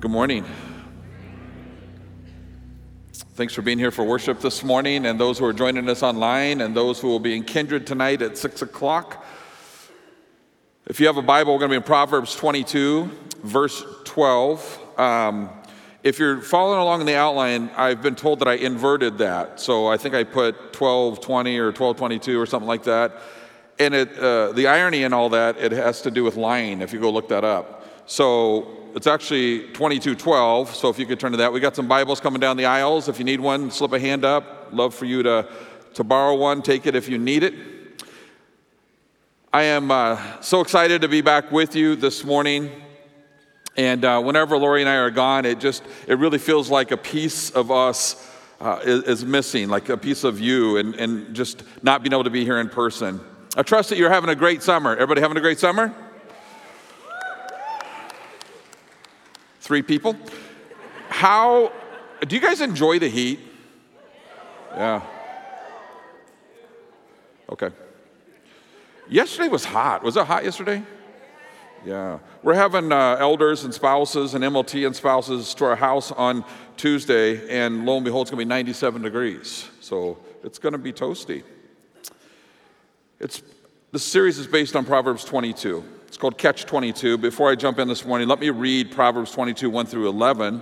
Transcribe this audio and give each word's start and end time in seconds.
Good 0.00 0.10
morning. 0.10 0.46
Thanks 3.12 3.52
for 3.52 3.60
being 3.60 3.78
here 3.78 3.90
for 3.90 4.02
worship 4.02 4.40
this 4.40 4.64
morning, 4.64 5.04
and 5.04 5.20
those 5.20 5.38
who 5.38 5.44
are 5.44 5.52
joining 5.52 5.86
us 5.90 6.02
online, 6.02 6.62
and 6.62 6.74
those 6.74 6.98
who 6.98 7.08
will 7.08 7.20
be 7.20 7.36
in 7.36 7.44
Kindred 7.44 7.86
tonight 7.86 8.22
at 8.22 8.38
6 8.38 8.62
o'clock. 8.62 9.22
If 10.86 11.00
you 11.00 11.06
have 11.06 11.18
a 11.18 11.22
Bible, 11.22 11.52
we're 11.52 11.58
going 11.58 11.68
to 11.68 11.74
be 11.74 11.76
in 11.76 11.82
Proverbs 11.82 12.34
22, 12.34 13.10
verse 13.42 13.84
12. 14.04 14.98
Um, 14.98 15.50
if 16.02 16.18
you're 16.18 16.40
following 16.40 16.80
along 16.80 17.00
in 17.00 17.06
the 17.06 17.16
outline, 17.16 17.68
I've 17.76 18.00
been 18.00 18.14
told 18.14 18.38
that 18.38 18.48
I 18.48 18.54
inverted 18.54 19.18
that. 19.18 19.60
So 19.60 19.86
I 19.86 19.98
think 19.98 20.14
I 20.14 20.24
put 20.24 20.54
1220 20.74 21.58
or 21.58 21.66
1222 21.66 22.40
or 22.40 22.46
something 22.46 22.66
like 22.66 22.84
that. 22.84 23.20
And 23.78 23.92
it, 23.92 24.18
uh, 24.18 24.52
the 24.52 24.66
irony 24.66 25.02
in 25.02 25.12
all 25.12 25.28
that, 25.28 25.58
it 25.58 25.72
has 25.72 26.00
to 26.02 26.10
do 26.10 26.24
with 26.24 26.36
lying, 26.36 26.80
if 26.80 26.94
you 26.94 27.00
go 27.00 27.10
look 27.10 27.28
that 27.28 27.44
up. 27.44 27.84
So 28.06 28.79
it's 28.94 29.06
actually 29.06 29.68
2212. 29.68 30.74
So 30.74 30.88
if 30.88 30.98
you 30.98 31.06
could 31.06 31.20
turn 31.20 31.32
to 31.32 31.38
that. 31.38 31.52
We 31.52 31.60
got 31.60 31.76
some 31.76 31.86
Bibles 31.86 32.20
coming 32.20 32.40
down 32.40 32.56
the 32.56 32.66
aisles. 32.66 33.08
If 33.08 33.18
you 33.18 33.24
need 33.24 33.40
one, 33.40 33.70
slip 33.70 33.92
a 33.92 34.00
hand 34.00 34.24
up. 34.24 34.68
Love 34.72 34.94
for 34.94 35.04
you 35.04 35.22
to, 35.22 35.48
to 35.94 36.04
borrow 36.04 36.34
one. 36.34 36.62
Take 36.62 36.86
it 36.86 36.94
if 36.94 37.08
you 37.08 37.18
need 37.18 37.42
it. 37.42 37.54
I 39.52 39.64
am 39.64 39.90
uh, 39.90 40.40
so 40.40 40.60
excited 40.60 41.02
to 41.02 41.08
be 41.08 41.20
back 41.20 41.50
with 41.52 41.74
you 41.74 41.96
this 41.96 42.24
morning. 42.24 42.70
And 43.76 44.04
uh, 44.04 44.20
whenever 44.20 44.56
Lori 44.56 44.80
and 44.80 44.88
I 44.88 44.96
are 44.96 45.10
gone, 45.10 45.44
it 45.44 45.60
just, 45.60 45.82
it 46.06 46.18
really 46.18 46.38
feels 46.38 46.70
like 46.70 46.90
a 46.90 46.96
piece 46.96 47.50
of 47.50 47.70
us 47.70 48.28
uh, 48.60 48.80
is, 48.84 49.04
is, 49.04 49.24
missing, 49.24 49.68
like 49.68 49.88
a 49.88 49.96
piece 49.96 50.22
of 50.22 50.38
you, 50.38 50.76
and, 50.76 50.94
and 50.96 51.34
just 51.34 51.62
not 51.82 52.02
being 52.02 52.12
able 52.12 52.24
to 52.24 52.30
be 52.30 52.44
here 52.44 52.60
in 52.60 52.68
person. 52.68 53.20
I 53.56 53.62
trust 53.62 53.88
that 53.88 53.98
you're 53.98 54.10
having 54.10 54.30
a 54.30 54.34
great 54.34 54.62
summer. 54.62 54.92
Everybody 54.92 55.20
having 55.20 55.36
a 55.36 55.40
great 55.40 55.58
summer? 55.58 55.94
Three 59.70 59.82
people. 59.82 60.16
How 61.10 61.70
do 62.26 62.34
you 62.34 62.42
guys 62.42 62.60
enjoy 62.60 62.98
the 62.98 63.08
heat? 63.08 63.38
Yeah. 64.74 65.00
Okay. 67.48 67.70
Yesterday 69.08 69.48
was 69.48 69.64
hot. 69.64 70.02
Was 70.02 70.16
it 70.16 70.26
hot 70.26 70.42
yesterday? 70.42 70.82
Yeah. 71.86 72.18
We're 72.42 72.54
having 72.54 72.90
uh, 72.90 73.18
elders 73.20 73.62
and 73.62 73.72
spouses 73.72 74.34
and 74.34 74.42
MLT 74.42 74.88
and 74.88 74.96
spouses 74.96 75.54
to 75.54 75.66
our 75.66 75.76
house 75.76 76.10
on 76.10 76.44
Tuesday, 76.76 77.48
and 77.48 77.86
lo 77.86 77.94
and 77.94 78.04
behold, 78.04 78.24
it's 78.24 78.32
going 78.32 78.40
to 78.40 78.44
be 78.44 78.48
97 78.48 79.02
degrees. 79.02 79.68
So 79.78 80.18
it's 80.42 80.58
going 80.58 80.72
to 80.72 80.78
be 80.78 80.92
toasty. 80.92 81.44
It's, 83.20 83.40
the 83.92 84.00
series 84.00 84.36
is 84.40 84.48
based 84.48 84.74
on 84.74 84.84
Proverbs 84.84 85.24
22. 85.24 85.84
It's 86.10 86.16
called 86.16 86.36
Catch 86.36 86.66
22. 86.66 87.18
Before 87.18 87.52
I 87.52 87.54
jump 87.54 87.78
in 87.78 87.86
this 87.86 88.04
morning, 88.04 88.26
let 88.26 88.40
me 88.40 88.50
read 88.50 88.90
Proverbs 88.90 89.30
22, 89.30 89.70
1 89.70 89.86
through 89.86 90.08
11. 90.08 90.60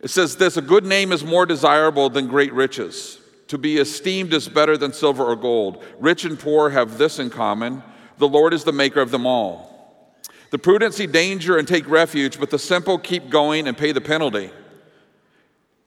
It 0.00 0.06
says 0.06 0.36
this 0.36 0.56
A 0.56 0.62
good 0.62 0.84
name 0.84 1.10
is 1.10 1.24
more 1.24 1.44
desirable 1.46 2.08
than 2.08 2.28
great 2.28 2.52
riches. 2.52 3.20
To 3.48 3.58
be 3.58 3.78
esteemed 3.78 4.32
is 4.32 4.48
better 4.48 4.76
than 4.76 4.92
silver 4.92 5.24
or 5.24 5.34
gold. 5.34 5.84
Rich 5.98 6.24
and 6.24 6.38
poor 6.38 6.70
have 6.70 6.96
this 6.96 7.18
in 7.18 7.28
common 7.28 7.82
the 8.18 8.28
Lord 8.28 8.54
is 8.54 8.62
the 8.62 8.70
maker 8.70 9.00
of 9.00 9.10
them 9.10 9.26
all. 9.26 10.14
The 10.50 10.58
prudent 10.58 10.94
see 10.94 11.08
danger 11.08 11.58
and 11.58 11.66
take 11.66 11.88
refuge, 11.88 12.38
but 12.38 12.50
the 12.50 12.58
simple 12.60 12.98
keep 12.98 13.30
going 13.30 13.66
and 13.66 13.76
pay 13.76 13.90
the 13.90 14.00
penalty. 14.00 14.52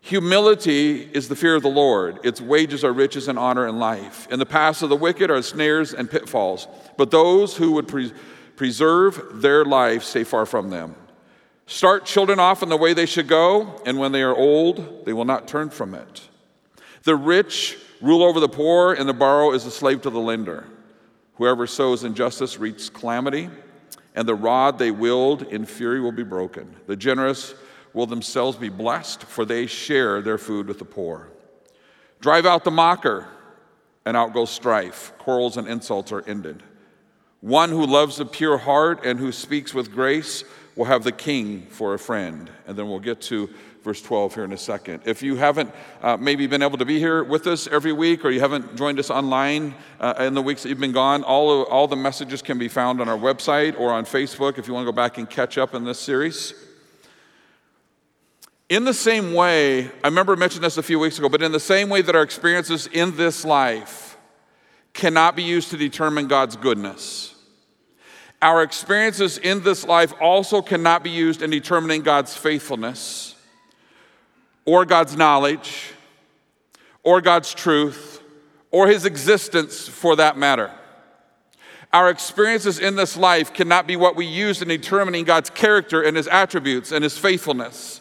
Humility 0.02 1.02
is 1.14 1.30
the 1.30 1.36
fear 1.38 1.56
of 1.56 1.64
the 1.64 1.70
Lord. 1.70 2.20
Its 2.26 2.42
wages 2.42 2.84
are 2.84 2.92
riches 2.92 3.30
and 3.30 3.40
honor 3.40 3.68
and 3.68 3.80
life. 3.80 4.28
In 4.30 4.38
the 4.38 4.46
paths 4.46 4.82
of 4.82 4.90
the 4.90 4.98
wicked 4.98 5.32
are 5.32 5.42
snares 5.42 5.94
and 5.94 6.12
pitfalls, 6.12 6.68
but 6.98 7.10
those 7.10 7.56
who 7.56 7.72
would 7.72 7.88
pre- 7.88 8.12
preserve 8.56 9.42
their 9.42 9.66
life, 9.66 10.04
stay 10.04 10.24
far 10.24 10.46
from 10.46 10.70
them. 10.70 10.96
Start 11.68 12.06
children 12.06 12.40
off 12.40 12.62
in 12.62 12.70
the 12.70 12.78
way 12.78 12.94
they 12.94 13.06
should 13.06 13.28
go, 13.28 13.82
and 13.86 13.98
when 13.98 14.12
they 14.12 14.22
are 14.22 14.36
old, 14.36 15.06
they 15.06 15.14
will 15.14 15.26
not 15.26 15.48
turn 15.48 15.70
from 15.70 15.96
it. 15.96 16.22
The 17.04 17.16
rich 17.16 17.78
rule 18.02 18.24
over 18.24 18.40
the 18.40 18.50
poor, 18.50 18.94
and 18.94 19.10
the 19.10 19.14
borrower 19.14 19.56
is 19.56 19.66
a 19.66 19.72
slave 19.72 20.02
to 20.04 20.10
the 20.10 20.20
lender. 20.20 20.66
Whoever 21.36 21.68
sows 21.68 22.04
injustice 22.04 22.60
reaps 22.60 22.90
calamity, 22.90 23.50
and 24.14 24.28
the 24.28 24.36
rod 24.36 24.78
they 24.78 24.92
wield 24.92 25.44
in 25.44 25.66
fury 25.66 26.00
will 26.00 26.12
be 26.12 26.24
broken. 26.24 26.76
The 26.88 26.96
generous 26.96 27.56
will 27.94 28.06
themselves 28.06 28.58
be 28.58 28.70
blessed, 28.70 29.24
for 29.24 29.44
they 29.44 29.66
share 29.66 30.22
their 30.22 30.38
food 30.38 30.68
with 30.68 30.80
the 30.80 30.86
poor. 30.86 31.30
Drive 32.22 32.46
out 32.46 32.64
the 32.64 32.72
mocker, 32.72 33.28
and 34.06 34.16
out 34.16 34.34
goes 34.34 34.50
strife. 34.50 35.14
Quarrels 35.18 35.58
and 35.58 35.68
insults 35.68 36.12
are 36.12 36.24
ended. 36.28 36.62
One 37.46 37.70
who 37.70 37.86
loves 37.86 38.20
a 38.20 38.26
pure 38.26 38.58
heart 38.58 39.06
and 39.06 39.20
who 39.20 39.32
speaks 39.32 39.72
with 39.72 39.92
grace 39.92 40.44
will 40.76 40.86
have 40.86 41.04
the 41.04 41.12
king 41.12 41.68
for 41.70 41.94
a 41.94 42.00
friend. 42.00 42.50
And 42.66 42.76
then 42.76 42.90
we'll 42.90 43.00
get 43.00 43.22
to 43.22 43.52
verse 43.84 44.02
12 44.02 44.34
here 44.34 44.44
in 44.46 44.52
a 44.52 44.58
second. 44.58 45.04
If 45.06 45.22
you 45.22 45.36
haven't 45.36 45.72
uh, 46.02 46.18
maybe 46.18 46.48
been 46.48 46.64
able 46.64 46.80
to 46.80 46.86
be 46.86 46.98
here 46.98 47.24
with 47.24 47.46
us 47.46 47.68
every 47.68 47.94
week 47.94 48.26
or 48.26 48.32
you 48.32 48.40
haven't 48.40 48.76
joined 48.76 48.98
us 48.98 49.12
online 49.12 49.76
uh, 50.00 50.16
in 50.22 50.34
the 50.34 50.42
weeks 50.42 50.64
that 50.64 50.70
you've 50.70 50.80
been 50.80 50.92
gone, 50.92 51.22
all, 51.22 51.62
of, 51.62 51.68
all 51.68 51.88
the 51.88 51.96
messages 51.96 52.42
can 52.42 52.58
be 52.58 52.68
found 52.68 53.00
on 53.00 53.08
our 53.08 53.16
website 53.16 53.80
or 53.80 53.92
on 53.92 54.06
Facebook 54.06 54.58
if 54.58 54.68
you 54.68 54.74
want 54.74 54.84
to 54.84 54.92
go 54.92 54.96
back 54.96 55.20
and 55.20 55.30
catch 55.30 55.60
up 55.60 55.76
in 55.76 55.84
this 55.84 56.00
series. 56.00 56.56
In 58.70 58.86
the 58.86 58.94
same 58.96 59.36
way, 59.36 59.86
I 60.04 60.08
remember 60.08 60.36
mentioning 60.36 60.64
this 60.64 60.80
a 60.80 60.84
few 60.84 60.98
weeks 60.98 61.20
ago, 61.20 61.30
but 61.30 61.44
in 61.44 61.52
the 61.52 61.60
same 61.60 61.90
way 61.90 62.02
that 62.02 62.16
our 62.16 62.24
experiences 62.24 62.88
in 62.88 63.16
this 63.16 63.46
life 63.46 64.18
cannot 64.94 65.36
be 65.36 65.44
used 65.44 65.70
to 65.70 65.78
determine 65.78 66.26
God's 66.26 66.56
goodness 66.56 67.34
our 68.46 68.62
experiences 68.62 69.40
in 69.40 69.64
this 69.64 69.88
life 69.88 70.14
also 70.22 70.62
cannot 70.62 71.04
be 71.04 71.10
used 71.10 71.42
in 71.42 71.50
determining 71.50 72.04
God's 72.04 72.38
faithfulness 72.38 73.34
or 74.66 74.86
God's 74.86 75.18
knowledge 75.18 75.94
or 77.02 77.22
God's 77.22 77.56
truth 77.56 78.22
or 78.70 78.88
his 78.88 79.04
existence 79.04 79.88
for 79.88 80.18
that 80.18 80.38
matter. 80.38 80.72
Our 81.92 82.12
experiences 82.12 82.78
in 82.78 82.96
this 82.96 83.18
life 83.18 83.52
cannot 83.52 83.88
be 83.88 83.96
what 83.96 84.16
we 84.16 84.28
use 84.28 84.62
in 84.62 84.68
determining 84.68 85.26
God's 85.26 85.50
character 85.50 86.04
and 86.04 86.16
his 86.16 86.28
attributes 86.28 86.92
and 86.92 87.04
his 87.04 87.18
faithfulness. 87.18 88.00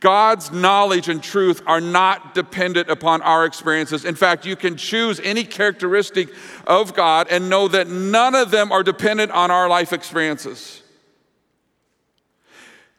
God's 0.00 0.50
knowledge 0.50 1.08
and 1.08 1.22
truth 1.22 1.62
are 1.66 1.80
not 1.80 2.34
dependent 2.34 2.88
upon 2.88 3.22
our 3.22 3.44
experiences. 3.44 4.04
In 4.04 4.14
fact, 4.14 4.46
you 4.46 4.56
can 4.56 4.76
choose 4.76 5.20
any 5.20 5.44
characteristic 5.44 6.30
of 6.66 6.94
God 6.94 7.28
and 7.30 7.50
know 7.50 7.68
that 7.68 7.88
none 7.88 8.34
of 8.34 8.50
them 8.50 8.72
are 8.72 8.82
dependent 8.82 9.30
on 9.32 9.50
our 9.50 9.68
life 9.68 9.92
experiences. 9.92 10.82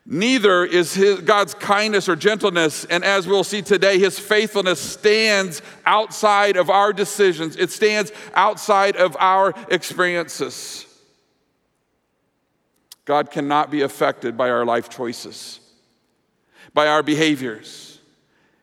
Neither 0.05 0.63
is 0.63 0.93
his, 0.93 1.21
God's 1.21 1.55
kindness 1.55 2.07
or 2.07 2.15
gentleness, 2.15 2.85
and 2.85 3.03
as 3.03 3.25
we'll 3.25 3.43
see 3.43 3.63
today, 3.63 3.97
his 3.97 4.19
faithfulness 4.19 4.79
stands 4.79 5.63
outside 5.83 6.57
of 6.57 6.69
our 6.69 6.93
decisions. 6.93 7.55
It 7.55 7.71
stands 7.71 8.11
outside 8.35 8.95
of 8.97 9.17
our 9.19 9.55
experiences. 9.71 10.85
God 13.05 13.31
cannot 13.31 13.71
be 13.71 13.81
affected 13.81 14.37
by 14.37 14.51
our 14.51 14.63
life 14.63 14.89
choices 14.89 15.59
by 16.75 16.87
our 16.87 17.01
behaviors 17.01 17.99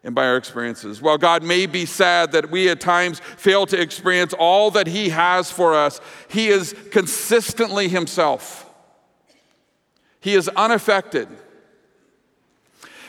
and 0.04 0.14
by 0.14 0.26
our 0.26 0.36
experiences. 0.36 1.00
While 1.00 1.18
God 1.18 1.42
may 1.42 1.66
be 1.66 1.86
sad 1.86 2.32
that 2.32 2.50
we 2.50 2.68
at 2.68 2.78
times 2.78 3.20
fail 3.20 3.66
to 3.66 3.80
experience 3.80 4.34
all 4.34 4.70
that 4.72 4.86
He 4.86 5.08
has 5.08 5.50
for 5.50 5.74
us, 5.74 6.00
He 6.28 6.48
is 6.48 6.74
consistently 6.90 7.88
Himself. 7.88 8.70
He 10.20 10.34
is 10.34 10.48
unaffected. 10.48 11.26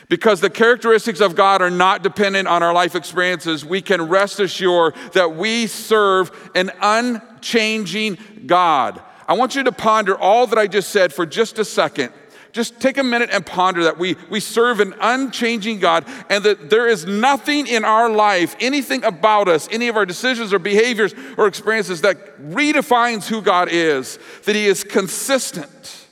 Because 0.08 0.40
the 0.40 0.50
characteristics 0.50 1.20
of 1.20 1.34
God 1.34 1.62
are 1.62 1.70
not 1.70 2.02
dependent 2.02 2.48
on 2.48 2.62
our 2.62 2.72
life 2.72 2.94
experiences, 2.94 3.64
we 3.64 3.82
can 3.82 4.08
rest 4.08 4.40
assured 4.40 4.94
that 5.12 5.36
we 5.36 5.66
serve 5.66 6.50
an 6.54 6.70
unchanging 6.80 8.18
God. 8.46 9.00
I 9.26 9.34
want 9.34 9.54
you 9.54 9.64
to 9.64 9.72
ponder 9.72 10.16
all 10.16 10.46
that 10.46 10.58
I 10.58 10.66
just 10.66 10.90
said 10.90 11.12
for 11.12 11.26
just 11.26 11.58
a 11.58 11.64
second 11.64 12.12
just 12.54 12.78
take 12.78 12.98
a 12.98 13.02
minute 13.02 13.30
and 13.32 13.44
ponder 13.44 13.82
that 13.82 13.98
we, 13.98 14.16
we 14.30 14.38
serve 14.38 14.78
an 14.78 14.94
unchanging 15.00 15.80
God 15.80 16.06
and 16.30 16.44
that 16.44 16.70
there 16.70 16.86
is 16.86 17.04
nothing 17.04 17.66
in 17.66 17.84
our 17.84 18.08
life, 18.08 18.54
anything 18.60 19.02
about 19.02 19.48
us, 19.48 19.68
any 19.72 19.88
of 19.88 19.96
our 19.96 20.06
decisions 20.06 20.52
or 20.52 20.60
behaviors 20.60 21.12
or 21.36 21.48
experiences 21.48 22.02
that 22.02 22.40
redefines 22.40 23.26
who 23.26 23.42
God 23.42 23.68
is, 23.72 24.20
that 24.44 24.54
He 24.54 24.66
is 24.66 24.84
consistent. 24.84 26.06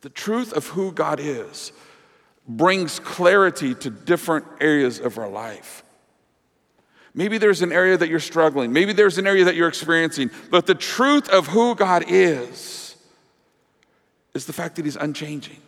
The 0.00 0.10
truth 0.10 0.54
of 0.54 0.68
who 0.68 0.92
God 0.92 1.20
is 1.20 1.72
brings 2.48 2.98
clarity 3.00 3.74
to 3.74 3.90
different 3.90 4.46
areas 4.62 4.98
of 4.98 5.18
our 5.18 5.28
life. 5.28 5.83
Maybe 7.14 7.38
there's 7.38 7.62
an 7.62 7.72
area 7.72 7.96
that 7.96 8.08
you're 8.08 8.18
struggling. 8.18 8.72
Maybe 8.72 8.92
there's 8.92 9.18
an 9.18 9.26
area 9.26 9.44
that 9.44 9.54
you're 9.54 9.68
experiencing. 9.68 10.30
But 10.50 10.66
the 10.66 10.74
truth 10.74 11.28
of 11.28 11.46
who 11.46 11.76
God 11.76 12.04
is 12.08 12.96
is 14.34 14.46
the 14.46 14.52
fact 14.52 14.76
that 14.76 14.84
He's 14.84 14.96
unchanging. 14.96 15.60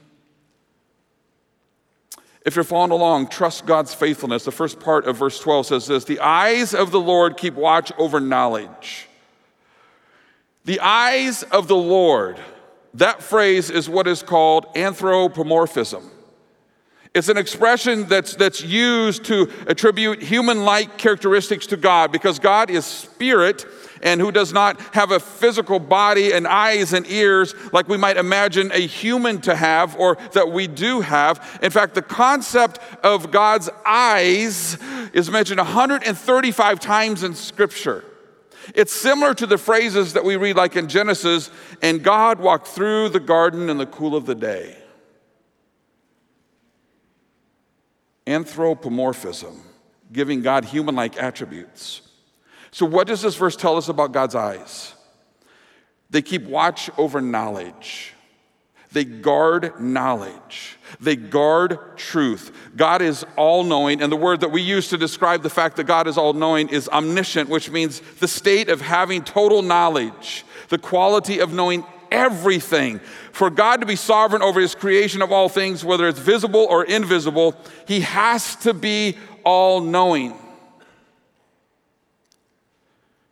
If 2.44 2.54
you're 2.54 2.64
following 2.64 2.92
along, 2.92 3.28
trust 3.28 3.66
God's 3.66 3.94
faithfulness. 3.94 4.44
The 4.44 4.52
first 4.52 4.80
part 4.80 5.06
of 5.06 5.16
verse 5.16 5.38
12 5.40 5.66
says 5.66 5.86
this 5.86 6.04
The 6.04 6.20
eyes 6.20 6.74
of 6.74 6.90
the 6.90 7.00
Lord 7.00 7.36
keep 7.36 7.54
watch 7.54 7.92
over 7.96 8.20
knowledge. 8.20 9.08
The 10.64 10.80
eyes 10.80 11.44
of 11.44 11.68
the 11.68 11.76
Lord, 11.76 12.40
that 12.94 13.22
phrase 13.22 13.70
is 13.70 13.88
what 13.88 14.08
is 14.08 14.22
called 14.22 14.66
anthropomorphism. 14.74 16.10
It's 17.16 17.30
an 17.30 17.38
expression 17.38 18.04
that's, 18.08 18.36
that's 18.36 18.60
used 18.60 19.24
to 19.24 19.50
attribute 19.68 20.20
human 20.20 20.66
like 20.66 20.98
characteristics 20.98 21.66
to 21.68 21.78
God 21.78 22.12
because 22.12 22.38
God 22.38 22.68
is 22.68 22.84
spirit 22.84 23.64
and 24.02 24.20
who 24.20 24.30
does 24.30 24.52
not 24.52 24.78
have 24.94 25.12
a 25.12 25.18
physical 25.18 25.78
body 25.78 26.32
and 26.34 26.46
eyes 26.46 26.92
and 26.92 27.06
ears 27.06 27.54
like 27.72 27.88
we 27.88 27.96
might 27.96 28.18
imagine 28.18 28.70
a 28.74 28.86
human 28.86 29.40
to 29.40 29.56
have 29.56 29.96
or 29.96 30.18
that 30.34 30.52
we 30.52 30.66
do 30.66 31.00
have. 31.00 31.58
In 31.62 31.70
fact, 31.70 31.94
the 31.94 32.02
concept 32.02 32.80
of 33.02 33.30
God's 33.30 33.70
eyes 33.86 34.76
is 35.14 35.30
mentioned 35.30 35.56
135 35.56 36.80
times 36.80 37.22
in 37.22 37.34
Scripture. 37.34 38.04
It's 38.74 38.92
similar 38.92 39.32
to 39.36 39.46
the 39.46 39.56
phrases 39.56 40.12
that 40.12 40.24
we 40.24 40.36
read, 40.36 40.56
like 40.56 40.76
in 40.76 40.86
Genesis, 40.86 41.50
and 41.80 42.02
God 42.02 42.40
walked 42.40 42.68
through 42.68 43.08
the 43.08 43.20
garden 43.20 43.70
in 43.70 43.78
the 43.78 43.86
cool 43.86 44.14
of 44.14 44.26
the 44.26 44.34
day. 44.34 44.76
Anthropomorphism, 48.26 49.60
giving 50.12 50.42
God 50.42 50.64
human 50.64 50.94
like 50.94 51.16
attributes. 51.16 52.02
So, 52.70 52.84
what 52.86 53.06
does 53.06 53.22
this 53.22 53.36
verse 53.36 53.56
tell 53.56 53.76
us 53.76 53.88
about 53.88 54.12
God's 54.12 54.34
eyes? 54.34 54.94
They 56.10 56.22
keep 56.22 56.42
watch 56.44 56.90
over 56.98 57.20
knowledge. 57.20 58.12
They 58.92 59.04
guard 59.04 59.80
knowledge. 59.80 60.78
They 61.00 61.16
guard 61.16 61.96
truth. 61.96 62.50
God 62.76 63.02
is 63.02 63.26
all 63.36 63.64
knowing, 63.64 64.00
and 64.00 64.10
the 64.10 64.16
word 64.16 64.40
that 64.40 64.52
we 64.52 64.62
use 64.62 64.88
to 64.88 64.96
describe 64.96 65.42
the 65.42 65.50
fact 65.50 65.76
that 65.76 65.84
God 65.84 66.06
is 66.06 66.16
all 66.16 66.32
knowing 66.32 66.68
is 66.68 66.88
omniscient, 66.88 67.50
which 67.50 67.70
means 67.70 68.00
the 68.20 68.28
state 68.28 68.68
of 68.68 68.80
having 68.80 69.22
total 69.22 69.62
knowledge, 69.62 70.44
the 70.68 70.78
quality 70.78 71.40
of 71.40 71.52
knowing 71.52 71.84
everything. 72.10 73.00
For 73.32 73.50
God 73.50 73.80
to 73.80 73.86
be 73.86 73.96
sovereign 73.96 74.42
over 74.42 74.60
his 74.60 74.74
creation 74.74 75.22
of 75.22 75.32
all 75.32 75.48
things, 75.48 75.84
whether 75.84 76.08
it's 76.08 76.18
visible 76.18 76.66
or 76.68 76.84
invisible, 76.84 77.54
he 77.86 78.00
has 78.00 78.56
to 78.56 78.74
be 78.74 79.16
all 79.44 79.80
knowing. 79.80 80.34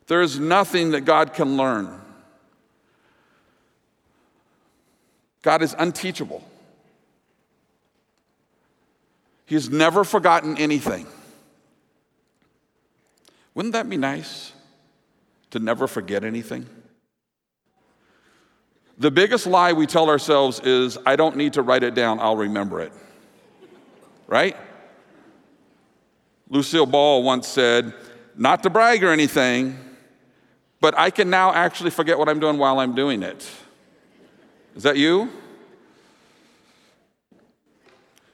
There 0.07 0.21
is 0.21 0.39
nothing 0.39 0.91
that 0.91 1.01
God 1.01 1.33
can 1.33 1.57
learn. 1.57 2.01
God 5.41 5.61
is 5.61 5.75
unteachable. 5.77 6.43
He's 9.45 9.69
never 9.69 10.03
forgotten 10.03 10.57
anything. 10.57 11.05
Wouldn't 13.53 13.73
that 13.73 13.89
be 13.89 13.97
nice 13.97 14.51
to 15.51 15.59
never 15.59 15.87
forget 15.87 16.23
anything? 16.23 16.67
The 18.97 19.11
biggest 19.11 19.45
lie 19.45 19.73
we 19.73 19.87
tell 19.87 20.09
ourselves 20.09 20.61
is, 20.61 20.97
I 21.05 21.15
don't 21.15 21.35
need 21.35 21.53
to 21.53 21.61
write 21.61 21.83
it 21.83 21.95
down, 21.95 22.19
I'll 22.19 22.37
remember 22.37 22.79
it. 22.79 22.93
Right? 24.27 24.55
Lucille 26.49 26.85
Ball 26.85 27.23
once 27.23 27.47
said, 27.47 27.93
not 28.35 28.63
to 28.63 28.69
brag 28.69 29.03
or 29.03 29.09
anything, 29.09 29.77
but 30.79 30.97
I 30.97 31.09
can 31.09 31.29
now 31.29 31.53
actually 31.53 31.89
forget 31.89 32.17
what 32.17 32.29
I'm 32.29 32.39
doing 32.39 32.57
while 32.57 32.79
I'm 32.79 32.95
doing 32.95 33.23
it. 33.23 33.49
Is 34.75 34.83
that 34.83 34.97
you? 34.97 35.29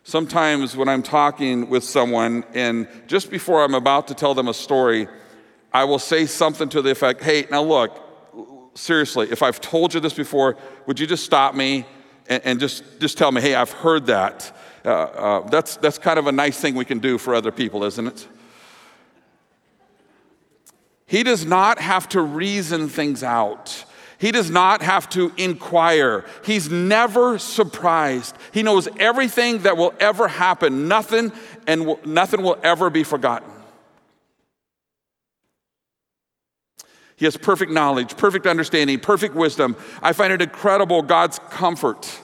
Sometimes 0.03 0.75
when 0.75 0.89
I'm 0.89 1.03
talking 1.03 1.69
with 1.69 1.83
someone, 1.83 2.43
and 2.53 2.87
just 3.07 3.31
before 3.31 3.63
I'm 3.63 3.75
about 3.75 4.07
to 4.09 4.13
tell 4.13 4.33
them 4.33 4.47
a 4.47 4.53
story, 4.53 5.07
I 5.73 5.85
will 5.85 5.99
say 5.99 6.25
something 6.25 6.69
to 6.69 6.81
the 6.81 6.91
effect, 6.91 7.23
hey, 7.23 7.47
now 7.49 7.63
look, 7.63 8.10
seriously, 8.73 9.27
if 9.31 9.43
I've 9.43 9.61
told 9.61 9.93
you 9.93 9.99
this 9.99 10.13
before, 10.13 10.57
would 10.85 10.99
you 10.99 11.07
just 11.07 11.25
stop 11.25 11.55
me 11.55 11.85
and, 12.27 12.41
and 12.45 12.59
just, 12.59 12.83
just 12.99 13.17
tell 13.17 13.31
me, 13.31 13.41
hey, 13.41 13.55
I've 13.55 13.71
heard 13.71 14.07
that? 14.07 14.55
Uh, 14.83 14.89
uh, 14.89 15.49
that's, 15.49 15.77
that's 15.77 15.97
kind 15.97 16.17
of 16.17 16.27
a 16.27 16.31
nice 16.31 16.59
thing 16.59 16.75
we 16.75 16.85
can 16.85 16.99
do 16.99 17.17
for 17.17 17.35
other 17.35 17.51
people, 17.51 17.83
isn't 17.83 18.07
it? 18.07 18.27
He 21.05 21.23
does 21.23 21.45
not 21.45 21.79
have 21.79 22.07
to 22.09 22.21
reason 22.21 22.87
things 22.87 23.21
out. 23.21 23.85
He 24.17 24.31
does 24.31 24.49
not 24.49 24.81
have 24.81 25.09
to 25.09 25.33
inquire. 25.35 26.25
He's 26.45 26.69
never 26.69 27.37
surprised. 27.37 28.35
He 28.53 28.63
knows 28.63 28.87
everything 28.99 29.59
that 29.63 29.77
will 29.77 29.93
ever 29.99 30.27
happen. 30.27 30.87
Nothing 30.87 31.31
and 31.67 31.97
nothing 32.05 32.43
will 32.43 32.59
ever 32.63 32.89
be 32.89 33.03
forgotten. 33.03 33.49
He 37.21 37.25
has 37.25 37.37
perfect 37.37 37.71
knowledge, 37.71 38.17
perfect 38.17 38.47
understanding, 38.47 38.99
perfect 38.99 39.35
wisdom. 39.35 39.75
I 40.01 40.11
find 40.11 40.33
it 40.33 40.41
incredible 40.41 41.03
God's 41.03 41.37
comfort 41.51 42.19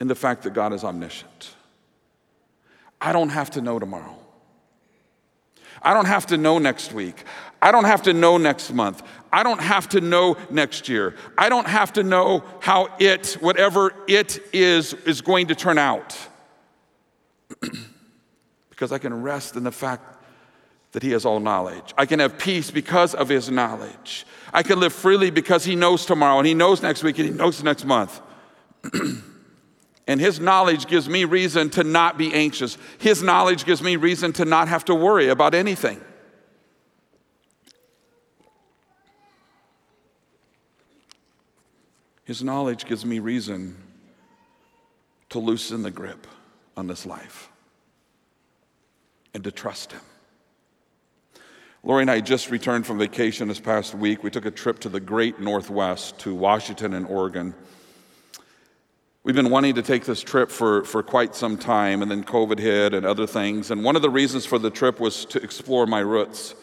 in 0.00 0.08
the 0.08 0.16
fact 0.16 0.42
that 0.42 0.52
God 0.52 0.72
is 0.72 0.82
omniscient. 0.82 1.54
I 3.00 3.12
don't 3.12 3.28
have 3.28 3.50
to 3.50 3.60
know 3.60 3.78
tomorrow. 3.78 4.18
I 5.80 5.94
don't 5.94 6.06
have 6.06 6.26
to 6.26 6.36
know 6.36 6.58
next 6.58 6.92
week. 6.92 7.22
I 7.62 7.70
don't 7.70 7.84
have 7.84 8.02
to 8.02 8.12
know 8.12 8.38
next 8.38 8.72
month. 8.72 9.04
I 9.32 9.44
don't 9.44 9.60
have 9.60 9.88
to 9.90 10.00
know 10.00 10.36
next 10.50 10.88
year. 10.88 11.14
I 11.38 11.48
don't 11.48 11.68
have 11.68 11.92
to 11.92 12.02
know 12.02 12.42
how 12.58 12.88
it, 12.98 13.34
whatever 13.34 13.94
it 14.08 14.40
is, 14.52 14.94
is 14.94 15.20
going 15.20 15.46
to 15.46 15.54
turn 15.54 15.78
out. 15.78 16.18
because 18.70 18.90
I 18.90 18.98
can 18.98 19.22
rest 19.22 19.54
in 19.54 19.62
the 19.62 19.70
fact 19.70 20.15
that 20.96 21.02
He 21.02 21.10
has 21.10 21.26
all 21.26 21.40
knowledge. 21.40 21.92
I 21.98 22.06
can 22.06 22.20
have 22.20 22.38
peace 22.38 22.70
because 22.70 23.14
of 23.14 23.28
His 23.28 23.50
knowledge. 23.50 24.24
I 24.50 24.62
can 24.62 24.80
live 24.80 24.94
freely 24.94 25.28
because 25.28 25.62
He 25.62 25.76
knows 25.76 26.06
tomorrow 26.06 26.38
and 26.38 26.46
He 26.46 26.54
knows 26.54 26.80
next 26.80 27.02
week 27.02 27.18
and 27.18 27.28
He 27.28 27.34
knows 27.34 27.62
next 27.62 27.84
month. 27.84 28.18
And 30.08 30.20
his 30.20 30.38
knowledge 30.38 30.86
gives 30.86 31.08
me 31.08 31.24
reason 31.24 31.68
to 31.70 31.82
not 31.82 32.16
be 32.16 32.32
anxious. 32.32 32.78
His 32.98 33.24
knowledge 33.24 33.64
gives 33.64 33.82
me 33.82 33.96
reason 33.96 34.32
to 34.34 34.44
not 34.44 34.68
have 34.68 34.84
to 34.84 34.94
worry 34.94 35.30
about 35.30 35.52
anything. 35.52 36.00
His 42.22 42.44
knowledge 42.44 42.86
gives 42.86 43.04
me 43.04 43.18
reason 43.18 43.76
to 45.30 45.40
loosen 45.40 45.82
the 45.82 45.90
grip 45.90 46.28
on 46.76 46.86
this 46.86 47.04
life 47.04 47.48
and 49.34 49.42
to 49.42 49.50
trust 49.50 49.90
him. 49.90 50.02
Lori 51.86 52.02
and 52.02 52.10
I 52.10 52.18
just 52.18 52.50
returned 52.50 52.84
from 52.84 52.98
vacation 52.98 53.46
this 53.46 53.60
past 53.60 53.94
week. 53.94 54.24
We 54.24 54.30
took 54.32 54.44
a 54.44 54.50
trip 54.50 54.80
to 54.80 54.88
the 54.88 54.98
great 54.98 55.38
Northwest 55.38 56.18
to 56.18 56.34
Washington 56.34 56.94
and 56.94 57.06
Oregon. 57.06 57.54
We've 59.22 59.36
been 59.36 59.50
wanting 59.50 59.76
to 59.76 59.82
take 59.82 60.04
this 60.04 60.20
trip 60.20 60.50
for, 60.50 60.84
for 60.84 61.04
quite 61.04 61.36
some 61.36 61.56
time, 61.56 62.02
and 62.02 62.10
then 62.10 62.24
COVID 62.24 62.58
hit 62.58 62.92
and 62.92 63.06
other 63.06 63.24
things. 63.24 63.70
And 63.70 63.84
one 63.84 63.94
of 63.94 64.02
the 64.02 64.10
reasons 64.10 64.44
for 64.44 64.58
the 64.58 64.68
trip 64.68 64.98
was 64.98 65.26
to 65.26 65.40
explore 65.40 65.86
my 65.86 66.00
roots. 66.00 66.56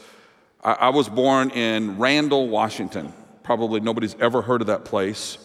I, 0.62 0.74
I 0.74 0.90
was 0.90 1.08
born 1.08 1.52
in 1.52 1.98
Randle, 1.98 2.50
Washington. 2.50 3.14
Probably 3.44 3.80
nobody's 3.80 4.18
ever 4.20 4.42
heard 4.42 4.60
of 4.60 4.68
that 4.68 4.84
place. 4.84 5.38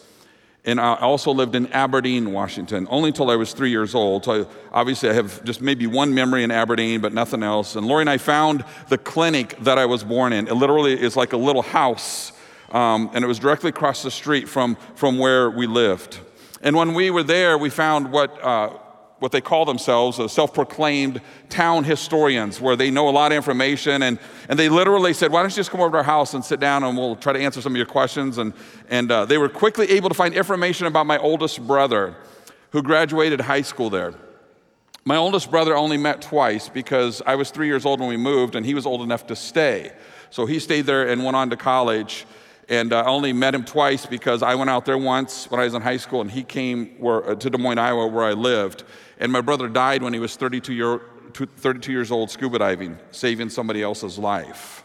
And 0.68 0.78
I 0.78 0.96
also 0.96 1.32
lived 1.32 1.54
in 1.54 1.72
Aberdeen, 1.72 2.30
Washington, 2.30 2.86
only 2.90 3.08
until 3.08 3.30
I 3.30 3.36
was 3.36 3.54
three 3.54 3.70
years 3.70 3.94
old. 3.94 4.26
So 4.26 4.46
obviously, 4.70 5.08
I 5.08 5.14
have 5.14 5.42
just 5.42 5.62
maybe 5.62 5.86
one 5.86 6.12
memory 6.12 6.42
in 6.42 6.50
Aberdeen, 6.50 7.00
but 7.00 7.14
nothing 7.14 7.42
else. 7.42 7.74
And 7.74 7.86
Lori 7.86 8.02
and 8.02 8.10
I 8.10 8.18
found 8.18 8.66
the 8.90 8.98
clinic 8.98 9.56
that 9.60 9.78
I 9.78 9.86
was 9.86 10.04
born 10.04 10.34
in. 10.34 10.46
It 10.46 10.52
literally 10.52 10.92
is 10.92 11.16
like 11.16 11.32
a 11.32 11.38
little 11.38 11.62
house, 11.62 12.32
um, 12.70 13.08
and 13.14 13.24
it 13.24 13.26
was 13.26 13.38
directly 13.38 13.70
across 13.70 14.02
the 14.02 14.10
street 14.10 14.46
from, 14.46 14.76
from 14.94 15.18
where 15.18 15.48
we 15.48 15.66
lived. 15.66 16.18
And 16.60 16.76
when 16.76 16.92
we 16.92 17.10
were 17.10 17.22
there, 17.22 17.56
we 17.56 17.70
found 17.70 18.12
what, 18.12 18.38
uh, 18.44 18.68
what 19.18 19.32
they 19.32 19.40
call 19.40 19.64
themselves 19.64 20.18
a 20.18 20.28
self 20.28 20.54
proclaimed 20.54 21.20
town 21.48 21.84
historians, 21.84 22.60
where 22.60 22.76
they 22.76 22.90
know 22.90 23.08
a 23.08 23.10
lot 23.10 23.32
of 23.32 23.36
information. 23.36 24.02
And, 24.02 24.18
and 24.48 24.58
they 24.58 24.68
literally 24.68 25.12
said, 25.12 25.32
Why 25.32 25.42
don't 25.42 25.50
you 25.50 25.56
just 25.56 25.70
come 25.70 25.80
over 25.80 25.90
to 25.92 25.96
our 25.98 26.02
house 26.02 26.34
and 26.34 26.44
sit 26.44 26.60
down 26.60 26.84
and 26.84 26.96
we'll 26.96 27.16
try 27.16 27.32
to 27.32 27.40
answer 27.40 27.60
some 27.60 27.72
of 27.72 27.76
your 27.76 27.86
questions? 27.86 28.38
And, 28.38 28.52
and 28.88 29.10
uh, 29.10 29.24
they 29.24 29.38
were 29.38 29.48
quickly 29.48 29.90
able 29.90 30.08
to 30.08 30.14
find 30.14 30.34
information 30.34 30.86
about 30.86 31.06
my 31.06 31.18
oldest 31.18 31.66
brother 31.66 32.16
who 32.70 32.82
graduated 32.82 33.40
high 33.40 33.62
school 33.62 33.90
there. 33.90 34.14
My 35.04 35.16
oldest 35.16 35.50
brother 35.50 35.74
only 35.74 35.96
met 35.96 36.20
twice 36.20 36.68
because 36.68 37.22
I 37.24 37.36
was 37.36 37.50
three 37.50 37.66
years 37.66 37.86
old 37.86 38.00
when 38.00 38.10
we 38.10 38.18
moved 38.18 38.54
and 38.54 38.66
he 38.66 38.74
was 38.74 38.84
old 38.84 39.00
enough 39.00 39.26
to 39.28 39.36
stay. 39.36 39.92
So 40.30 40.44
he 40.44 40.58
stayed 40.58 40.82
there 40.82 41.08
and 41.08 41.24
went 41.24 41.34
on 41.34 41.48
to 41.50 41.56
college. 41.56 42.26
And 42.68 42.92
I 42.92 43.04
only 43.04 43.32
met 43.32 43.54
him 43.54 43.64
twice 43.64 44.04
because 44.04 44.42
I 44.42 44.54
went 44.54 44.68
out 44.68 44.84
there 44.84 44.98
once 44.98 45.50
when 45.50 45.60
I 45.60 45.64
was 45.64 45.72
in 45.72 45.80
high 45.80 45.96
school 45.96 46.20
and 46.20 46.30
he 46.30 46.42
came 46.42 46.88
where, 46.98 47.30
uh, 47.30 47.34
to 47.36 47.48
Des 47.48 47.56
Moines, 47.56 47.78
Iowa, 47.78 48.06
where 48.06 48.26
I 48.26 48.32
lived. 48.32 48.84
And 49.18 49.32
my 49.32 49.40
brother 49.40 49.68
died 49.68 50.02
when 50.02 50.12
he 50.12 50.20
was 50.20 50.36
32, 50.36 50.72
year, 50.72 51.00
32 51.32 51.92
years 51.92 52.10
old 52.10 52.30
scuba 52.30 52.58
diving, 52.58 52.98
saving 53.10 53.50
somebody 53.50 53.82
else's 53.82 54.18
life. 54.18 54.84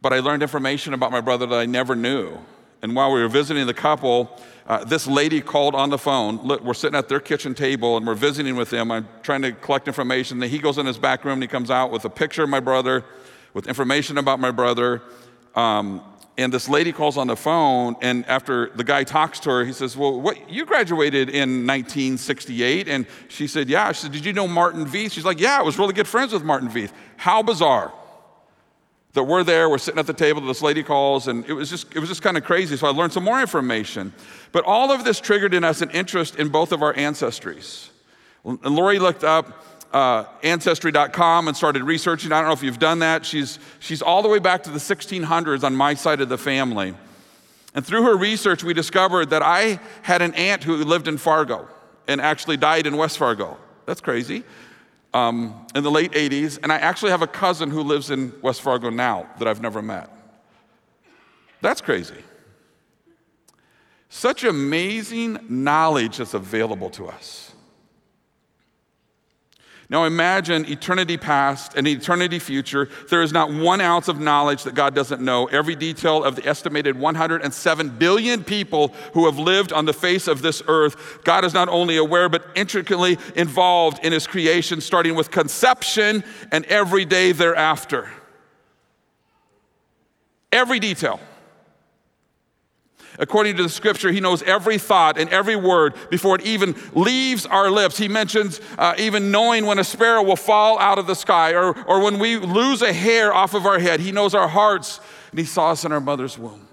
But 0.00 0.12
I 0.12 0.20
learned 0.20 0.42
information 0.42 0.92
about 0.92 1.10
my 1.10 1.22
brother 1.22 1.46
that 1.46 1.58
I 1.58 1.64
never 1.64 1.96
knew. 1.96 2.38
And 2.82 2.94
while 2.94 3.10
we 3.10 3.20
were 3.20 3.28
visiting 3.28 3.66
the 3.66 3.72
couple, 3.72 4.38
uh, 4.66 4.84
this 4.84 5.06
lady 5.06 5.40
called 5.40 5.74
on 5.74 5.88
the 5.88 5.96
phone. 5.96 6.46
We're 6.46 6.74
sitting 6.74 6.98
at 6.98 7.08
their 7.08 7.20
kitchen 7.20 7.54
table 7.54 7.96
and 7.96 8.06
we're 8.06 8.14
visiting 8.14 8.56
with 8.56 8.68
them. 8.68 8.90
I'm 8.90 9.08
trying 9.22 9.42
to 9.42 9.52
collect 9.52 9.88
information. 9.88 10.38
Then 10.38 10.50
he 10.50 10.58
goes 10.58 10.76
in 10.76 10.84
his 10.84 10.98
back 10.98 11.24
room 11.24 11.34
and 11.34 11.42
he 11.42 11.48
comes 11.48 11.70
out 11.70 11.90
with 11.90 12.04
a 12.04 12.10
picture 12.10 12.42
of 12.42 12.50
my 12.50 12.60
brother, 12.60 13.04
with 13.54 13.66
information 13.66 14.18
about 14.18 14.40
my 14.40 14.50
brother, 14.50 15.02
Um, 15.54 16.02
and 16.36 16.52
this 16.52 16.68
lady 16.68 16.92
calls 16.92 17.16
on 17.16 17.28
the 17.28 17.36
phone, 17.36 17.94
and 18.02 18.26
after 18.26 18.70
the 18.74 18.82
guy 18.82 19.04
talks 19.04 19.38
to 19.40 19.50
her, 19.50 19.64
he 19.64 19.72
says, 19.72 19.96
Well, 19.96 20.20
what, 20.20 20.50
you 20.50 20.66
graduated 20.66 21.28
in 21.28 21.66
1968? 21.66 22.88
And 22.88 23.06
she 23.28 23.46
said, 23.46 23.68
Yeah. 23.68 23.92
She 23.92 24.02
said, 24.02 24.12
Did 24.12 24.24
you 24.24 24.32
know 24.32 24.48
Martin 24.48 24.84
Vieth? 24.84 25.12
She's 25.12 25.24
like, 25.24 25.40
Yeah, 25.40 25.58
I 25.58 25.62
was 25.62 25.78
really 25.78 25.92
good 25.92 26.08
friends 26.08 26.32
with 26.32 26.42
Martin 26.42 26.68
Vieth. 26.68 26.90
How 27.16 27.42
bizarre 27.42 27.92
that 29.12 29.22
we're 29.22 29.44
there, 29.44 29.70
we're 29.70 29.78
sitting 29.78 30.00
at 30.00 30.08
the 30.08 30.12
table, 30.12 30.40
this 30.40 30.60
lady 30.60 30.82
calls, 30.82 31.28
and 31.28 31.44
it 31.46 31.52
was 31.52 31.70
just, 31.70 31.94
it 31.94 32.00
was 32.00 32.08
just 32.08 32.20
kind 32.20 32.36
of 32.36 32.42
crazy. 32.42 32.76
So 32.76 32.88
I 32.88 32.90
learned 32.90 33.12
some 33.12 33.22
more 33.22 33.40
information. 33.40 34.12
But 34.50 34.64
all 34.64 34.90
of 34.90 35.04
this 35.04 35.20
triggered 35.20 35.54
in 35.54 35.62
us 35.62 35.82
an 35.82 35.90
interest 35.90 36.34
in 36.36 36.48
both 36.48 36.72
of 36.72 36.82
our 36.82 36.92
ancestries. 36.94 37.90
And 38.44 38.60
Lori 38.64 38.98
looked 38.98 39.22
up 39.22 39.73
uh, 39.94 40.26
ancestry.com 40.42 41.46
and 41.46 41.56
started 41.56 41.84
researching. 41.84 42.32
I 42.32 42.40
don't 42.40 42.48
know 42.48 42.52
if 42.52 42.64
you've 42.64 42.80
done 42.80 42.98
that. 42.98 43.24
She's, 43.24 43.60
she's 43.78 44.02
all 44.02 44.22
the 44.22 44.28
way 44.28 44.40
back 44.40 44.64
to 44.64 44.70
the 44.70 44.80
1600s 44.80 45.62
on 45.62 45.76
my 45.76 45.94
side 45.94 46.20
of 46.20 46.28
the 46.28 46.36
family. 46.36 46.94
And 47.74 47.86
through 47.86 48.02
her 48.02 48.16
research, 48.16 48.64
we 48.64 48.74
discovered 48.74 49.30
that 49.30 49.42
I 49.42 49.78
had 50.02 50.20
an 50.20 50.34
aunt 50.34 50.64
who 50.64 50.76
lived 50.76 51.06
in 51.06 51.16
Fargo 51.16 51.68
and 52.08 52.20
actually 52.20 52.56
died 52.56 52.88
in 52.88 52.96
West 52.96 53.18
Fargo. 53.18 53.56
That's 53.86 54.00
crazy. 54.00 54.42
Um, 55.12 55.64
in 55.76 55.84
the 55.84 55.92
late 55.92 56.10
80s. 56.10 56.58
And 56.60 56.72
I 56.72 56.76
actually 56.78 57.12
have 57.12 57.22
a 57.22 57.28
cousin 57.28 57.70
who 57.70 57.82
lives 57.82 58.10
in 58.10 58.32
West 58.42 58.62
Fargo 58.62 58.90
now 58.90 59.28
that 59.38 59.46
I've 59.46 59.62
never 59.62 59.80
met. 59.80 60.10
That's 61.60 61.80
crazy. 61.80 62.22
Such 64.08 64.42
amazing 64.42 65.38
knowledge 65.48 66.16
that's 66.16 66.34
available 66.34 66.90
to 66.90 67.06
us. 67.06 67.53
Now 69.90 70.04
imagine 70.04 70.64
eternity 70.70 71.16
past 71.16 71.74
and 71.76 71.86
eternity 71.86 72.38
future. 72.38 72.88
There 73.10 73.22
is 73.22 73.32
not 73.32 73.52
one 73.52 73.80
ounce 73.80 74.08
of 74.08 74.18
knowledge 74.18 74.62
that 74.64 74.74
God 74.74 74.94
doesn't 74.94 75.20
know. 75.20 75.46
Every 75.46 75.76
detail 75.76 76.24
of 76.24 76.36
the 76.36 76.46
estimated 76.46 76.98
107 76.98 77.90
billion 77.98 78.44
people 78.44 78.88
who 79.12 79.26
have 79.26 79.38
lived 79.38 79.72
on 79.72 79.84
the 79.84 79.92
face 79.92 80.26
of 80.26 80.40
this 80.40 80.62
earth, 80.68 81.22
God 81.24 81.44
is 81.44 81.52
not 81.52 81.68
only 81.68 81.96
aware, 81.96 82.28
but 82.28 82.46
intricately 82.54 83.18
involved 83.36 84.02
in 84.04 84.12
His 84.12 84.26
creation, 84.26 84.80
starting 84.80 85.14
with 85.14 85.30
conception 85.30 86.24
and 86.50 86.64
every 86.66 87.04
day 87.04 87.32
thereafter. 87.32 88.08
Every 90.50 90.78
detail. 90.80 91.20
According 93.18 93.56
to 93.56 93.62
the 93.62 93.68
scripture, 93.68 94.10
he 94.10 94.20
knows 94.20 94.42
every 94.42 94.78
thought 94.78 95.18
and 95.18 95.30
every 95.30 95.56
word 95.56 95.94
before 96.10 96.34
it 96.34 96.42
even 96.42 96.74
leaves 96.94 97.46
our 97.46 97.70
lips. 97.70 97.96
He 97.96 98.08
mentions 98.08 98.60
uh, 98.76 98.94
even 98.98 99.30
knowing 99.30 99.66
when 99.66 99.78
a 99.78 99.84
sparrow 99.84 100.22
will 100.22 100.36
fall 100.36 100.78
out 100.78 100.98
of 100.98 101.06
the 101.06 101.14
sky 101.14 101.52
or, 101.52 101.78
or 101.86 102.02
when 102.02 102.18
we 102.18 102.36
lose 102.36 102.82
a 102.82 102.92
hair 102.92 103.32
off 103.32 103.54
of 103.54 103.66
our 103.66 103.78
head. 103.78 104.00
He 104.00 104.10
knows 104.10 104.34
our 104.34 104.48
hearts 104.48 105.00
and 105.30 105.38
he 105.38 105.44
saw 105.44 105.70
us 105.70 105.84
in 105.84 105.92
our 105.92 106.00
mother's 106.00 106.38
womb. 106.38 106.66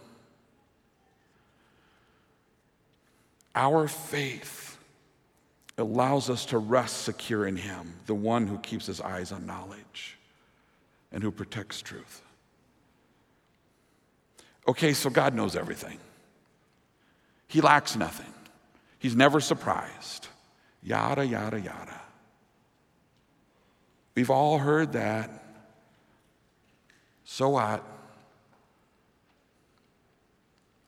Our 3.54 3.88
faith 3.88 4.78
allows 5.78 6.30
us 6.30 6.46
to 6.48 6.58
rest 6.58 7.04
secure 7.04 7.46
in 7.46 7.56
him, 7.56 7.94
the 8.06 8.16
one 8.16 8.48
who 8.48 8.58
keeps 8.60 8.88
his 8.88 9.02
eyes 9.02 9.32
on 9.32 9.46
knowledge 9.46 10.18
and 11.12 11.22
who 11.22 11.32
protects 11.32 11.82
truth. 11.82 12.22
Okay, 14.68 14.94
so 14.94 15.10
God 15.10 15.34
knows 15.36 15.56
everything. 15.56 15.98
He 17.52 17.60
lacks 17.60 17.98
nothing. 17.98 18.34
He's 18.98 19.14
never 19.14 19.42
surprised. 19.42 20.30
Yada, 20.82 21.26
yada, 21.26 21.60
yada. 21.60 22.00
We've 24.16 24.30
all 24.30 24.58
heard 24.58 24.94
that. 24.94 25.30
So 27.26 27.50
what? 27.50 27.84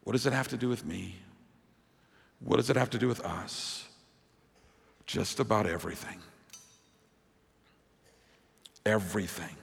What 0.05 0.13
does 0.13 0.25
it 0.25 0.32
have 0.32 0.48
to 0.50 0.58
do 0.58 0.70
with 0.70 0.86
me? 0.86 1.17
What 2.39 2.55
does 2.55 2.70
it 2.70 2.77
have 2.77 2.91
to 2.91 2.98
do 2.98 3.10
with 3.10 3.20
us? 3.25 3.86
Just 5.05 5.41
about 5.41 5.65
everything. 5.65 6.20
Everything. 8.86 9.58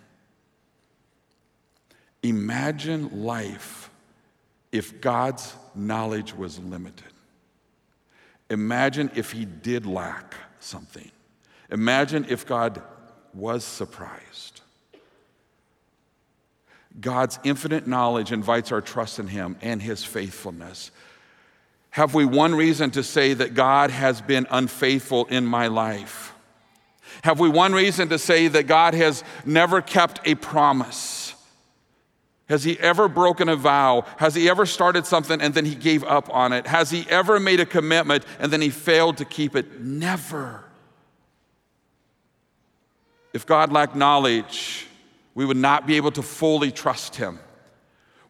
Imagine 2.22 3.24
life 3.24 3.89
if 4.72 5.00
God's 5.00 5.54
knowledge 5.74 6.34
was 6.34 6.58
limited. 6.58 7.12
Imagine 8.48 9.10
if 9.14 9.32
he 9.32 9.44
did 9.44 9.86
lack 9.86 10.34
something. 10.58 11.10
Imagine 11.70 12.26
if 12.28 12.46
God 12.46 12.82
was 13.32 13.64
surprised. 13.64 14.60
God's 17.00 17.38
infinite 17.44 17.86
knowledge 17.86 18.32
invites 18.32 18.72
our 18.72 18.80
trust 18.80 19.18
in 19.18 19.28
him 19.28 19.56
and 19.60 19.80
his 19.80 20.04
faithfulness. 20.04 20.90
Have 21.90 22.14
we 22.14 22.24
one 22.24 22.54
reason 22.54 22.90
to 22.92 23.02
say 23.02 23.34
that 23.34 23.54
God 23.54 23.90
has 23.90 24.20
been 24.20 24.46
unfaithful 24.50 25.26
in 25.26 25.46
my 25.46 25.68
life? 25.68 26.34
Have 27.22 27.40
we 27.40 27.48
one 27.48 27.72
reason 27.72 28.08
to 28.08 28.18
say 28.18 28.48
that 28.48 28.66
God 28.66 28.94
has 28.94 29.24
never 29.44 29.82
kept 29.82 30.20
a 30.24 30.34
promise? 30.36 31.19
Has 32.50 32.64
he 32.64 32.78
ever 32.80 33.08
broken 33.08 33.48
a 33.48 33.54
vow? 33.54 34.04
Has 34.16 34.34
he 34.34 34.50
ever 34.50 34.66
started 34.66 35.06
something 35.06 35.40
and 35.40 35.54
then 35.54 35.64
he 35.64 35.76
gave 35.76 36.02
up 36.02 36.28
on 36.34 36.52
it? 36.52 36.66
Has 36.66 36.90
he 36.90 37.06
ever 37.08 37.38
made 37.38 37.60
a 37.60 37.64
commitment 37.64 38.26
and 38.40 38.52
then 38.52 38.60
he 38.60 38.70
failed 38.70 39.18
to 39.18 39.24
keep 39.24 39.54
it? 39.54 39.80
Never. 39.80 40.64
If 43.32 43.46
God 43.46 43.70
lacked 43.70 43.94
knowledge, 43.94 44.88
we 45.36 45.44
would 45.44 45.56
not 45.56 45.86
be 45.86 45.96
able 45.96 46.10
to 46.10 46.22
fully 46.22 46.72
trust 46.72 47.14
him. 47.14 47.38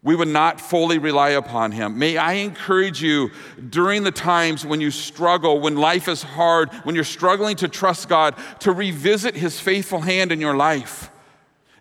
We 0.02 0.14
would 0.14 0.28
not 0.28 0.60
fully 0.60 0.98
rely 0.98 1.30
upon 1.30 1.72
him. 1.72 1.98
May 1.98 2.18
I 2.18 2.34
encourage 2.34 3.02
you 3.02 3.30
during 3.70 4.02
the 4.02 4.10
times 4.10 4.66
when 4.66 4.82
you 4.82 4.90
struggle, 4.90 5.60
when 5.60 5.76
life 5.76 6.08
is 6.08 6.22
hard, 6.22 6.70
when 6.84 6.94
you're 6.94 7.04
struggling 7.04 7.56
to 7.56 7.68
trust 7.68 8.10
God, 8.10 8.34
to 8.60 8.72
revisit 8.72 9.34
his 9.34 9.58
faithful 9.58 10.02
hand 10.02 10.30
in 10.30 10.40
your 10.42 10.56
life. 10.56 11.10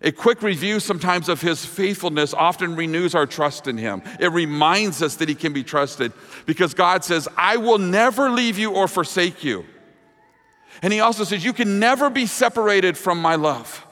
A 0.02 0.12
quick 0.12 0.42
review 0.42 0.80
sometimes 0.80 1.28
of 1.28 1.42
his 1.42 1.64
faithfulness 1.64 2.32
often 2.32 2.74
renews 2.74 3.14
our 3.14 3.26
trust 3.26 3.66
in 3.66 3.76
him. 3.76 4.02
It 4.18 4.32
reminds 4.32 5.02
us 5.02 5.16
that 5.16 5.28
he 5.28 5.34
can 5.34 5.52
be 5.52 5.62
trusted 5.62 6.12
because 6.46 6.72
God 6.72 7.04
says, 7.04 7.28
I 7.36 7.58
will 7.58 7.78
never 7.78 8.30
leave 8.30 8.58
you 8.58 8.72
or 8.72 8.88
forsake 8.88 9.44
you. 9.44 9.66
And 10.80 10.92
he 10.92 11.00
also 11.00 11.24
says, 11.24 11.44
You 11.44 11.52
can 11.52 11.78
never 11.78 12.08
be 12.08 12.24
separated 12.24 12.96
from 12.96 13.20
my 13.20 13.34
love. 13.34 13.86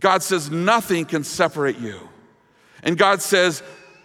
God 0.00 0.22
says, 0.22 0.50
Nothing 0.50 1.04
can 1.04 1.24
separate 1.24 1.78
you. 1.78 2.08
And 2.82 2.96
God 2.96 3.20
says, 3.20 3.62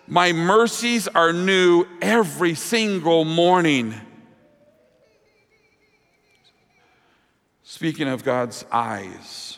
My 0.07 0.33
mercies 0.33 1.07
are 1.07 1.31
new 1.31 1.85
every 2.01 2.55
single 2.55 3.23
morning. 3.23 3.93
Speaking 7.63 8.09
of 8.09 8.25
God's 8.25 8.65
eyes, 8.71 9.57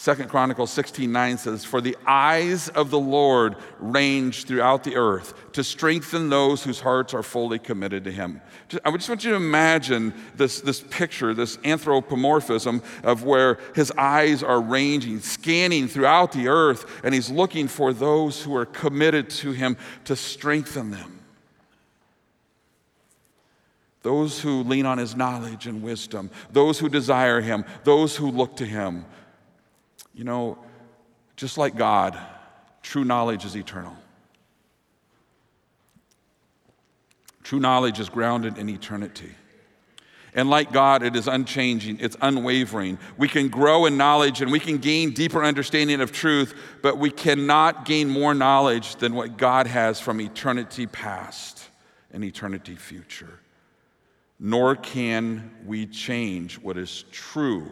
Second 0.00 0.28
Chronicles 0.28 0.70
16 0.70 1.10
9 1.10 1.38
says, 1.38 1.64
For 1.64 1.80
the 1.80 1.96
eyes 2.06 2.68
of 2.68 2.90
the 2.90 3.00
Lord 3.00 3.56
range 3.80 4.44
throughout 4.44 4.84
the 4.84 4.94
earth 4.94 5.34
to 5.54 5.64
strengthen 5.64 6.30
those 6.30 6.62
whose 6.62 6.78
hearts 6.78 7.14
are 7.14 7.24
fully 7.24 7.58
committed 7.58 8.04
to 8.04 8.12
Him. 8.12 8.40
I 8.84 8.92
just 8.92 9.08
want 9.08 9.24
you 9.24 9.30
to 9.30 9.36
imagine 9.36 10.14
this, 10.36 10.60
this 10.60 10.82
picture, 10.82 11.34
this 11.34 11.58
anthropomorphism 11.64 12.80
of 13.02 13.24
where 13.24 13.58
His 13.74 13.90
eyes 13.98 14.44
are 14.44 14.60
ranging, 14.60 15.18
scanning 15.18 15.88
throughout 15.88 16.30
the 16.30 16.46
earth, 16.46 17.00
and 17.02 17.12
He's 17.12 17.28
looking 17.28 17.66
for 17.66 17.92
those 17.92 18.40
who 18.40 18.54
are 18.54 18.66
committed 18.66 19.28
to 19.30 19.50
Him 19.50 19.76
to 20.04 20.14
strengthen 20.14 20.92
them. 20.92 21.18
Those 24.02 24.40
who 24.40 24.62
lean 24.62 24.86
on 24.86 24.98
His 24.98 25.16
knowledge 25.16 25.66
and 25.66 25.82
wisdom, 25.82 26.30
those 26.52 26.78
who 26.78 26.88
desire 26.88 27.40
Him, 27.40 27.64
those 27.82 28.14
who 28.14 28.30
look 28.30 28.54
to 28.58 28.64
Him. 28.64 29.04
You 30.18 30.24
know, 30.24 30.58
just 31.36 31.58
like 31.58 31.76
God, 31.76 32.18
true 32.82 33.04
knowledge 33.04 33.44
is 33.44 33.56
eternal. 33.56 33.96
True 37.44 37.60
knowledge 37.60 38.00
is 38.00 38.08
grounded 38.08 38.58
in 38.58 38.68
eternity. 38.68 39.30
And 40.34 40.50
like 40.50 40.72
God, 40.72 41.04
it 41.04 41.14
is 41.14 41.28
unchanging, 41.28 41.98
it's 42.00 42.16
unwavering. 42.20 42.98
We 43.16 43.28
can 43.28 43.46
grow 43.46 43.86
in 43.86 43.96
knowledge 43.96 44.42
and 44.42 44.50
we 44.50 44.58
can 44.58 44.78
gain 44.78 45.12
deeper 45.12 45.44
understanding 45.44 46.00
of 46.00 46.10
truth, 46.10 46.52
but 46.82 46.98
we 46.98 47.12
cannot 47.12 47.84
gain 47.84 48.08
more 48.08 48.34
knowledge 48.34 48.96
than 48.96 49.14
what 49.14 49.36
God 49.36 49.68
has 49.68 50.00
from 50.00 50.20
eternity 50.20 50.88
past 50.88 51.62
and 52.10 52.24
eternity 52.24 52.74
future. 52.74 53.38
Nor 54.40 54.74
can 54.74 55.52
we 55.64 55.86
change 55.86 56.58
what 56.58 56.76
is 56.76 57.04
true 57.12 57.70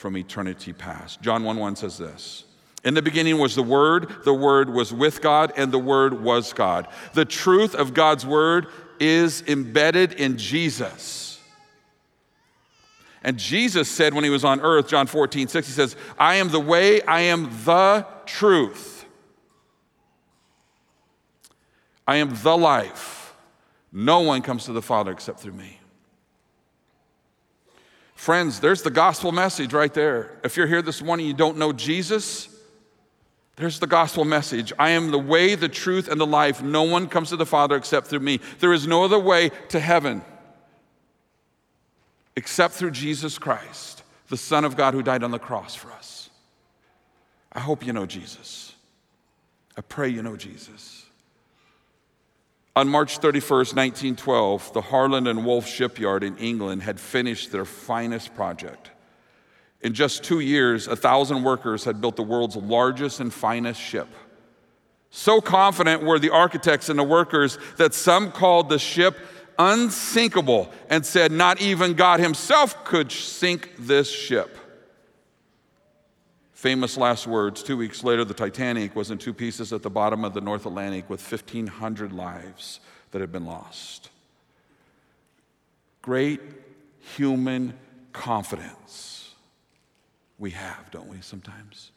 from 0.00 0.16
eternity 0.16 0.72
past. 0.72 1.20
John 1.20 1.44
1 1.44 1.58
1 1.58 1.76
says 1.76 1.98
this. 1.98 2.44
In 2.84 2.94
the 2.94 3.02
beginning 3.02 3.36
was 3.36 3.54
the 3.54 3.62
Word, 3.62 4.24
the 4.24 4.32
Word 4.32 4.70
was 4.70 4.94
with 4.94 5.20
God, 5.20 5.52
and 5.58 5.70
the 5.70 5.78
Word 5.78 6.22
was 6.22 6.54
God. 6.54 6.88
The 7.12 7.26
truth 7.26 7.74
of 7.74 7.92
God's 7.92 8.24
Word 8.24 8.68
is 8.98 9.42
embedded 9.46 10.14
in 10.14 10.38
Jesus. 10.38 11.38
And 13.22 13.36
Jesus 13.36 13.90
said 13.90 14.14
when 14.14 14.24
he 14.24 14.30
was 14.30 14.42
on 14.42 14.62
earth, 14.62 14.88
John 14.88 15.06
14, 15.06 15.48
6, 15.48 15.66
he 15.66 15.72
says, 15.74 15.94
I 16.18 16.36
am 16.36 16.48
the 16.48 16.60
way, 16.60 17.02
I 17.02 17.20
am 17.20 17.50
the 17.66 18.06
truth. 18.24 19.04
I 22.06 22.16
am 22.16 22.34
the 22.42 22.56
life. 22.56 23.36
No 23.92 24.20
one 24.20 24.40
comes 24.40 24.64
to 24.64 24.72
the 24.72 24.80
Father 24.80 25.12
except 25.12 25.40
through 25.40 25.52
me. 25.52 25.79
Friends, 28.20 28.60
there's 28.60 28.82
the 28.82 28.90
gospel 28.90 29.32
message 29.32 29.72
right 29.72 29.94
there. 29.94 30.38
If 30.44 30.58
you're 30.58 30.66
here 30.66 30.82
this 30.82 31.00
morning, 31.00 31.26
you 31.26 31.32
don't 31.32 31.56
know 31.56 31.72
Jesus, 31.72 32.54
there's 33.56 33.78
the 33.78 33.86
gospel 33.86 34.26
message. 34.26 34.74
I 34.78 34.90
am 34.90 35.10
the 35.10 35.18
way, 35.18 35.54
the 35.54 35.70
truth, 35.70 36.06
and 36.06 36.20
the 36.20 36.26
life. 36.26 36.62
No 36.62 36.82
one 36.82 37.08
comes 37.08 37.30
to 37.30 37.36
the 37.36 37.46
Father 37.46 37.76
except 37.76 38.08
through 38.08 38.20
me. 38.20 38.40
There 38.58 38.74
is 38.74 38.86
no 38.86 39.04
other 39.04 39.18
way 39.18 39.52
to 39.70 39.80
heaven 39.80 40.22
except 42.36 42.74
through 42.74 42.90
Jesus 42.90 43.38
Christ, 43.38 44.02
the 44.28 44.36
Son 44.36 44.66
of 44.66 44.76
God 44.76 44.92
who 44.92 45.02
died 45.02 45.22
on 45.22 45.30
the 45.30 45.38
cross 45.38 45.74
for 45.74 45.90
us. 45.90 46.28
I 47.50 47.60
hope 47.60 47.86
you 47.86 47.94
know 47.94 48.04
Jesus. 48.04 48.74
I 49.78 49.80
pray 49.80 50.10
you 50.10 50.22
know 50.22 50.36
Jesus. 50.36 51.06
On 52.80 52.88
March 52.88 53.20
31st, 53.20 53.76
1912, 53.76 54.72
the 54.72 54.80
Harland 54.80 55.28
and 55.28 55.44
Wolff 55.44 55.66
shipyard 55.66 56.24
in 56.24 56.38
England 56.38 56.82
had 56.82 56.98
finished 56.98 57.52
their 57.52 57.66
finest 57.66 58.34
project. 58.34 58.90
In 59.82 59.92
just 59.92 60.24
two 60.24 60.40
years, 60.40 60.88
a 60.88 60.96
thousand 60.96 61.42
workers 61.42 61.84
had 61.84 62.00
built 62.00 62.16
the 62.16 62.22
world's 62.22 62.56
largest 62.56 63.20
and 63.20 63.34
finest 63.34 63.78
ship. 63.78 64.08
So 65.10 65.42
confident 65.42 66.04
were 66.04 66.18
the 66.18 66.30
architects 66.30 66.88
and 66.88 66.98
the 66.98 67.04
workers 67.04 67.58
that 67.76 67.92
some 67.92 68.32
called 68.32 68.70
the 68.70 68.78
ship 68.78 69.14
unsinkable 69.58 70.72
and 70.88 71.04
said, 71.04 71.32
Not 71.32 71.60
even 71.60 71.92
God 71.92 72.18
Himself 72.18 72.82
could 72.86 73.12
sink 73.12 73.72
this 73.78 74.10
ship. 74.10 74.56
Famous 76.60 76.98
last 76.98 77.26
words. 77.26 77.62
Two 77.62 77.78
weeks 77.78 78.04
later, 78.04 78.22
the 78.22 78.34
Titanic 78.34 78.94
was 78.94 79.10
in 79.10 79.16
two 79.16 79.32
pieces 79.32 79.72
at 79.72 79.80
the 79.82 79.88
bottom 79.88 80.26
of 80.26 80.34
the 80.34 80.42
North 80.42 80.66
Atlantic 80.66 81.08
with 81.08 81.22
1,500 81.22 82.12
lives 82.12 82.80
that 83.12 83.22
had 83.22 83.32
been 83.32 83.46
lost. 83.46 84.10
Great 86.02 86.42
human 87.16 87.72
confidence 88.12 89.34
we 90.38 90.50
have, 90.50 90.90
don't 90.90 91.08
we, 91.08 91.22
sometimes, 91.22 91.92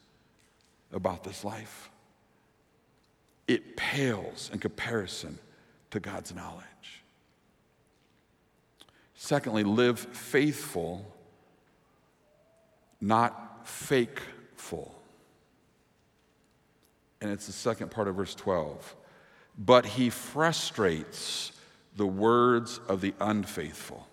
about 0.94 1.26
this 1.26 1.44
life. 1.44 1.90
It 3.50 3.76
pales 3.76 4.50
in 4.54 4.60
comparison 4.60 5.40
to 5.92 6.00
God's 6.00 6.34
knowledge. 6.34 7.04
Secondly, 9.14 9.66
live 9.66 10.00
faithful, 10.00 11.06
not 13.02 13.68
fakeful. 14.64 14.96
And 17.22 17.32
it's 17.32 17.48
the 17.48 17.54
second 17.54 17.92
part 17.92 18.08
of 18.08 18.16
verse 18.16 18.36
12. 18.36 18.96
But 19.58 19.86
he 19.86 20.10
frustrates 20.10 21.52
the 21.96 22.08
words 22.08 22.80
of 22.88 23.02
the 23.02 23.14
unfaithful. 23.20 24.08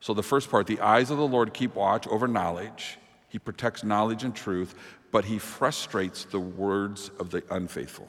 So, 0.00 0.14
the 0.14 0.22
first 0.22 0.50
part, 0.50 0.66
the 0.66 0.80
eyes 0.80 1.10
of 1.10 1.18
the 1.18 1.26
Lord 1.26 1.52
keep 1.52 1.74
watch 1.74 2.08
over 2.08 2.26
knowledge. 2.26 2.98
He 3.28 3.38
protects 3.38 3.84
knowledge 3.84 4.24
and 4.24 4.34
truth, 4.34 4.74
but 5.12 5.26
he 5.26 5.38
frustrates 5.38 6.24
the 6.24 6.40
words 6.40 7.10
of 7.18 7.30
the 7.30 7.44
unfaithful. 7.50 8.08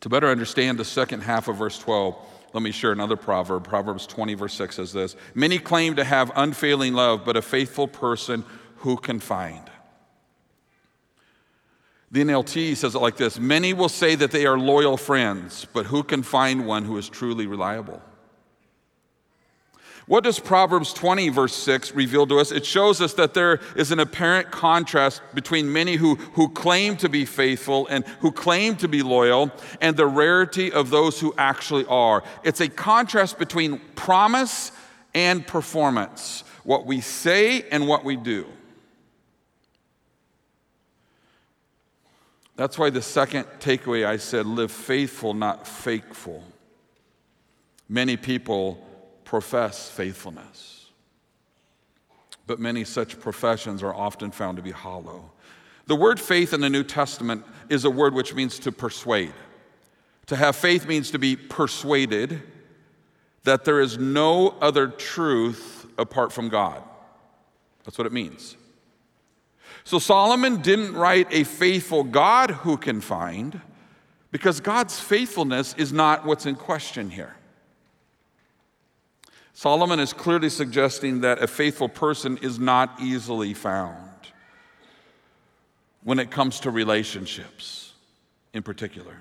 To 0.00 0.10
better 0.10 0.28
understand 0.28 0.78
the 0.78 0.84
second 0.84 1.22
half 1.22 1.48
of 1.48 1.56
verse 1.56 1.78
12, 1.78 2.14
let 2.52 2.62
me 2.62 2.70
share 2.70 2.92
another 2.92 3.16
proverb. 3.16 3.64
Proverbs 3.64 4.06
20, 4.06 4.34
verse 4.34 4.52
6 4.54 4.76
says 4.76 4.92
this 4.92 5.16
Many 5.34 5.58
claim 5.58 5.96
to 5.96 6.04
have 6.04 6.30
unfailing 6.36 6.92
love, 6.92 7.24
but 7.24 7.36
a 7.36 7.42
faithful 7.42 7.88
person 7.88 8.44
who 8.84 8.98
can 8.98 9.18
find? 9.18 9.70
The 12.10 12.22
NLT 12.22 12.76
says 12.76 12.94
it 12.94 12.98
like 12.98 13.16
this 13.16 13.40
Many 13.40 13.72
will 13.72 13.88
say 13.88 14.14
that 14.14 14.30
they 14.30 14.44
are 14.44 14.58
loyal 14.58 14.98
friends, 14.98 15.66
but 15.72 15.86
who 15.86 16.02
can 16.02 16.22
find 16.22 16.66
one 16.66 16.84
who 16.84 16.98
is 16.98 17.08
truly 17.08 17.46
reliable? 17.46 18.02
What 20.06 20.22
does 20.22 20.38
Proverbs 20.38 20.92
20, 20.92 21.30
verse 21.30 21.54
6 21.54 21.94
reveal 21.94 22.26
to 22.26 22.38
us? 22.38 22.52
It 22.52 22.66
shows 22.66 23.00
us 23.00 23.14
that 23.14 23.32
there 23.32 23.58
is 23.74 23.90
an 23.90 24.00
apparent 24.00 24.50
contrast 24.50 25.22
between 25.32 25.72
many 25.72 25.96
who, 25.96 26.16
who 26.34 26.50
claim 26.50 26.98
to 26.98 27.08
be 27.08 27.24
faithful 27.24 27.86
and 27.86 28.04
who 28.20 28.30
claim 28.32 28.76
to 28.76 28.88
be 28.88 29.02
loyal 29.02 29.50
and 29.80 29.96
the 29.96 30.06
rarity 30.06 30.70
of 30.70 30.90
those 30.90 31.18
who 31.18 31.34
actually 31.38 31.86
are. 31.86 32.22
It's 32.42 32.60
a 32.60 32.68
contrast 32.68 33.38
between 33.38 33.80
promise 33.96 34.72
and 35.14 35.46
performance, 35.46 36.44
what 36.64 36.84
we 36.84 37.00
say 37.00 37.62
and 37.70 37.88
what 37.88 38.04
we 38.04 38.16
do. 38.16 38.46
That's 42.56 42.78
why 42.78 42.90
the 42.90 43.02
second 43.02 43.44
takeaway 43.58 44.06
I 44.06 44.16
said 44.16 44.46
live 44.46 44.70
faithful, 44.70 45.34
not 45.34 45.66
fakeful. 45.66 46.44
Many 47.88 48.16
people 48.16 48.84
profess 49.24 49.90
faithfulness. 49.90 50.86
But 52.46 52.60
many 52.60 52.84
such 52.84 53.18
professions 53.18 53.82
are 53.82 53.94
often 53.94 54.30
found 54.30 54.56
to 54.58 54.62
be 54.62 54.70
hollow. 54.70 55.32
The 55.86 55.96
word 55.96 56.20
faith 56.20 56.52
in 56.52 56.60
the 56.60 56.70
New 56.70 56.84
Testament 56.84 57.44
is 57.68 57.84
a 57.84 57.90
word 57.90 58.14
which 58.14 58.34
means 58.34 58.58
to 58.60 58.72
persuade. 58.72 59.32
To 60.26 60.36
have 60.36 60.56
faith 60.56 60.86
means 60.86 61.10
to 61.10 61.18
be 61.18 61.36
persuaded 61.36 62.42
that 63.42 63.64
there 63.64 63.80
is 63.80 63.98
no 63.98 64.50
other 64.60 64.88
truth 64.88 65.86
apart 65.98 66.32
from 66.32 66.48
God. 66.48 66.82
That's 67.84 67.98
what 67.98 68.06
it 68.06 68.12
means. 68.12 68.56
So 69.82 69.98
Solomon 69.98 70.62
didn't 70.62 70.94
write 70.94 71.26
a 71.30 71.44
faithful 71.44 72.04
God 72.04 72.50
who 72.50 72.76
can 72.76 73.00
find 73.00 73.60
because 74.30 74.60
God's 74.60 75.00
faithfulness 75.00 75.74
is 75.76 75.92
not 75.92 76.24
what's 76.24 76.46
in 76.46 76.54
question 76.54 77.10
here. 77.10 77.34
Solomon 79.52 80.00
is 80.00 80.12
clearly 80.12 80.48
suggesting 80.48 81.20
that 81.20 81.42
a 81.42 81.46
faithful 81.46 81.88
person 81.88 82.38
is 82.38 82.58
not 82.58 83.00
easily 83.00 83.54
found 83.54 83.98
when 86.02 86.18
it 86.18 86.30
comes 86.30 86.60
to 86.60 86.70
relationships 86.70 87.92
in 88.52 88.62
particular. 88.62 89.16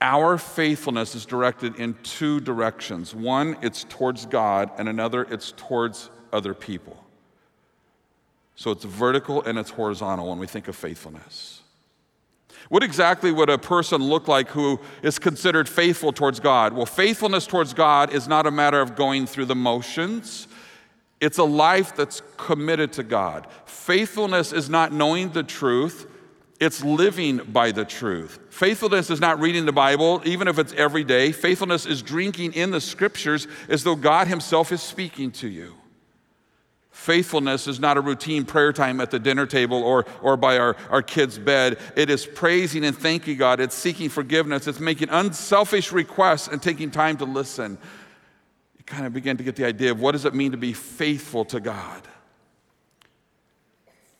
Our 0.00 0.38
faithfulness 0.38 1.14
is 1.14 1.26
directed 1.26 1.76
in 1.76 1.94
two 2.02 2.40
directions 2.40 3.14
one, 3.14 3.56
it's 3.62 3.84
towards 3.88 4.26
God, 4.26 4.70
and 4.78 4.88
another, 4.88 5.22
it's 5.22 5.52
towards 5.56 6.10
other 6.32 6.54
people. 6.54 7.04
So 8.58 8.72
it's 8.72 8.82
vertical 8.82 9.40
and 9.44 9.56
it's 9.56 9.70
horizontal 9.70 10.30
when 10.30 10.40
we 10.40 10.48
think 10.48 10.66
of 10.66 10.74
faithfulness. 10.74 11.62
What 12.68 12.82
exactly 12.82 13.30
would 13.30 13.48
a 13.48 13.56
person 13.56 14.02
look 14.02 14.26
like 14.26 14.48
who 14.48 14.80
is 15.00 15.20
considered 15.20 15.68
faithful 15.68 16.12
towards 16.12 16.40
God? 16.40 16.72
Well, 16.72 16.84
faithfulness 16.84 17.46
towards 17.46 17.72
God 17.72 18.12
is 18.12 18.26
not 18.26 18.48
a 18.48 18.50
matter 18.50 18.80
of 18.80 18.96
going 18.96 19.26
through 19.26 19.44
the 19.44 19.54
motions. 19.54 20.48
It's 21.20 21.38
a 21.38 21.44
life 21.44 21.94
that's 21.94 22.20
committed 22.36 22.92
to 22.94 23.04
God. 23.04 23.46
Faithfulness 23.64 24.52
is 24.52 24.68
not 24.68 24.92
knowing 24.92 25.30
the 25.30 25.44
truth, 25.44 26.08
it's 26.58 26.82
living 26.82 27.36
by 27.36 27.70
the 27.70 27.84
truth. 27.84 28.40
Faithfulness 28.50 29.08
is 29.08 29.20
not 29.20 29.38
reading 29.38 29.66
the 29.66 29.72
Bible, 29.72 30.20
even 30.24 30.48
if 30.48 30.58
it's 30.58 30.72
every 30.72 31.04
day. 31.04 31.30
Faithfulness 31.30 31.86
is 31.86 32.02
drinking 32.02 32.54
in 32.54 32.72
the 32.72 32.80
scriptures 32.80 33.46
as 33.68 33.84
though 33.84 33.94
God 33.94 34.26
Himself 34.26 34.72
is 34.72 34.82
speaking 34.82 35.30
to 35.30 35.46
you. 35.46 35.77
Faithfulness 36.98 37.68
is 37.68 37.78
not 37.78 37.96
a 37.96 38.00
routine 38.00 38.44
prayer 38.44 38.72
time 38.72 39.00
at 39.00 39.12
the 39.12 39.20
dinner 39.20 39.46
table 39.46 39.84
or, 39.84 40.04
or 40.20 40.36
by 40.36 40.58
our, 40.58 40.76
our 40.90 41.00
kids' 41.00 41.38
bed. 41.38 41.78
It 41.94 42.10
is 42.10 42.26
praising 42.26 42.84
and 42.84 42.94
thanking 42.94 43.38
God. 43.38 43.60
It's 43.60 43.76
seeking 43.76 44.08
forgiveness. 44.08 44.66
It's 44.66 44.80
making 44.80 45.08
unselfish 45.10 45.92
requests 45.92 46.48
and 46.48 46.60
taking 46.60 46.90
time 46.90 47.16
to 47.18 47.24
listen. 47.24 47.78
You 48.78 48.84
kind 48.84 49.06
of 49.06 49.12
begin 49.12 49.36
to 49.36 49.44
get 49.44 49.54
the 49.54 49.64
idea 49.64 49.92
of 49.92 50.00
what 50.00 50.12
does 50.12 50.24
it 50.24 50.34
mean 50.34 50.50
to 50.50 50.58
be 50.58 50.72
faithful 50.72 51.44
to 51.46 51.60
God? 51.60 52.02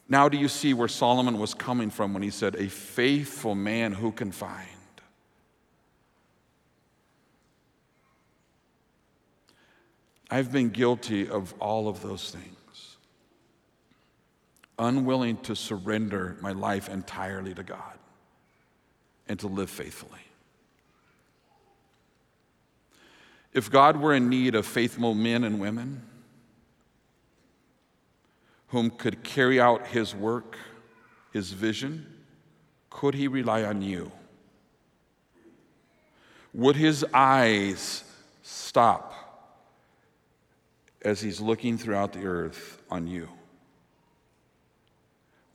Now, 0.08 0.28
do 0.28 0.38
you 0.38 0.48
see 0.48 0.72
where 0.72 0.88
Solomon 0.88 1.40
was 1.40 1.54
coming 1.54 1.90
from 1.90 2.14
when 2.14 2.22
he 2.22 2.30
said, 2.30 2.54
A 2.54 2.68
faithful 2.68 3.56
man 3.56 3.92
who 3.92 4.12
can 4.12 4.30
find? 4.30 4.68
I've 10.30 10.52
been 10.52 10.68
guilty 10.70 11.28
of 11.28 11.52
all 11.58 11.88
of 11.88 12.02
those 12.02 12.30
things 12.30 12.58
unwilling 14.78 15.36
to 15.38 15.56
surrender 15.56 16.36
my 16.40 16.52
life 16.52 16.88
entirely 16.88 17.54
to 17.54 17.62
God 17.62 17.98
and 19.28 19.38
to 19.40 19.46
live 19.46 19.70
faithfully. 19.70 20.20
If 23.52 23.70
God 23.70 23.96
were 23.96 24.14
in 24.14 24.28
need 24.28 24.54
of 24.54 24.66
faithful 24.66 25.14
men 25.14 25.44
and 25.44 25.58
women 25.58 26.02
whom 28.68 28.90
could 28.90 29.22
carry 29.24 29.60
out 29.60 29.86
his 29.86 30.14
work, 30.14 30.56
his 31.32 31.52
vision, 31.52 32.06
could 32.90 33.14
he 33.14 33.28
rely 33.28 33.64
on 33.64 33.82
you? 33.82 34.12
Would 36.52 36.76
his 36.76 37.04
eyes 37.12 38.04
stop 38.42 39.14
as 41.02 41.20
he's 41.20 41.40
looking 41.40 41.78
throughout 41.78 42.12
the 42.12 42.26
earth 42.26 42.82
on 42.90 43.06
you? 43.06 43.28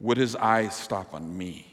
Would 0.00 0.16
his 0.16 0.36
eyes 0.36 0.74
stop 0.74 1.14
on 1.14 1.36
me? 1.36 1.66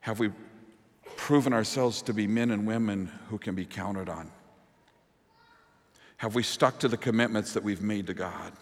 Have 0.00 0.18
we 0.18 0.30
proven 1.16 1.52
ourselves 1.52 2.02
to 2.02 2.12
be 2.12 2.26
men 2.26 2.50
and 2.50 2.66
women 2.66 3.10
who 3.30 3.38
can 3.38 3.54
be 3.54 3.64
counted 3.64 4.08
on? 4.08 4.30
Have 6.18 6.34
we 6.34 6.42
stuck 6.42 6.78
to 6.80 6.88
the 6.88 6.96
commitments 6.96 7.52
that 7.52 7.62
we've 7.62 7.82
made 7.82 8.06
to 8.08 8.14
God? 8.14 8.52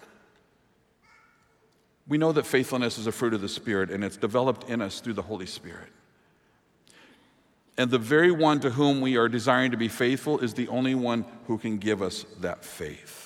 We 2.09 2.19
know 2.19 2.33
that 2.33 2.47
faithfulness 2.47 2.99
is 2.99 3.07
a 3.07 3.13
fruit 3.13 3.35
of 3.35 3.41
the 3.41 3.49
Spirit, 3.49 3.91
and 3.91 4.03
it's 4.03 4.17
developed 4.17 4.69
in 4.69 4.83
us 4.83 5.01
through 5.01 5.13
the 5.15 5.23
Holy 5.23 5.47
Spirit. 5.47 5.89
And 7.79 7.91
the 7.91 7.99
very 7.99 8.33
one 8.33 8.61
to 8.61 8.71
whom 8.71 9.01
we 9.01 9.17
are 9.17 9.29
desiring 9.29 9.71
to 9.71 9.77
be 9.77 9.89
faithful 9.89 10.41
is 10.41 10.55
the 10.55 10.69
only 10.69 10.95
one 10.95 11.25
who 11.47 11.59
can 11.59 11.79
give 11.79 12.03
us 12.03 12.27
that 12.41 12.65
faith. 12.65 13.22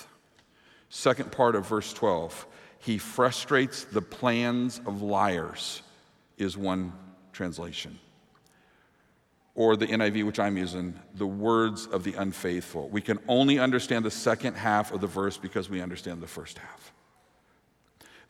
Second 0.89 1.31
part 1.31 1.55
of 1.55 1.67
verse 1.67 1.93
12 1.93 2.47
He 2.79 2.97
frustrates 2.97 3.83
the 3.85 4.01
plans 4.01 4.79
of 4.85 5.01
liars, 5.01 5.81
is 6.37 6.57
one 6.57 6.93
translation. 7.33 7.99
Or 9.55 9.75
the 9.75 9.87
NIV, 9.87 10.23
which 10.25 10.39
I'm 10.39 10.55
using, 10.55 10.99
the 11.15 11.25
words 11.25 11.87
of 11.87 12.03
the 12.03 12.13
unfaithful. 12.13 12.89
We 12.89 13.01
can 13.01 13.17
only 13.27 13.57
understand 13.57 14.05
the 14.05 14.11
second 14.11 14.53
half 14.53 14.91
of 14.91 15.01
the 15.01 15.07
verse 15.07 15.37
because 15.37 15.67
we 15.67 15.81
understand 15.81 16.21
the 16.21 16.27
first 16.27 16.59
half. 16.59 16.93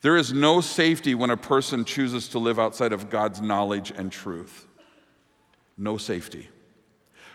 There 0.00 0.16
is 0.16 0.32
no 0.32 0.60
safety 0.60 1.14
when 1.14 1.30
a 1.30 1.36
person 1.36 1.84
chooses 1.84 2.28
to 2.28 2.38
live 2.38 2.58
outside 2.58 2.92
of 2.92 3.10
God's 3.10 3.42
knowledge 3.42 3.90
and 3.90 4.10
truth. 4.10 4.66
No 5.76 5.98
safety. 5.98 6.48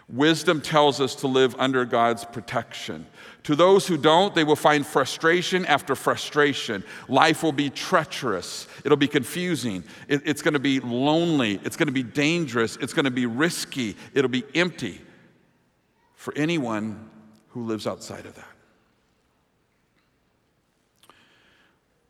Wisdom 0.09 0.61
tells 0.61 0.99
us 0.99 1.15
to 1.15 1.27
live 1.27 1.55
under 1.57 1.85
God's 1.85 2.25
protection. 2.25 3.05
To 3.43 3.55
those 3.55 3.87
who 3.87 3.97
don't, 3.97 4.35
they 4.35 4.43
will 4.43 4.55
find 4.55 4.85
frustration 4.85 5.65
after 5.65 5.95
frustration. 5.95 6.83
Life 7.07 7.41
will 7.41 7.53
be 7.53 7.69
treacherous. 7.69 8.67
It'll 8.83 8.97
be 8.97 9.07
confusing. 9.07 9.83
It, 10.07 10.21
it's 10.25 10.41
going 10.41 10.53
to 10.53 10.59
be 10.59 10.79
lonely. 10.79 11.59
It's 11.63 11.77
going 11.77 11.87
to 11.87 11.93
be 11.93 12.03
dangerous. 12.03 12.77
It's 12.77 12.93
going 12.93 13.05
to 13.05 13.11
be 13.11 13.25
risky. 13.25 13.95
It'll 14.13 14.29
be 14.29 14.43
empty 14.53 15.01
for 16.15 16.33
anyone 16.37 17.09
who 17.49 17.65
lives 17.65 17.87
outside 17.87 18.25
of 18.25 18.35
that. 18.35 18.47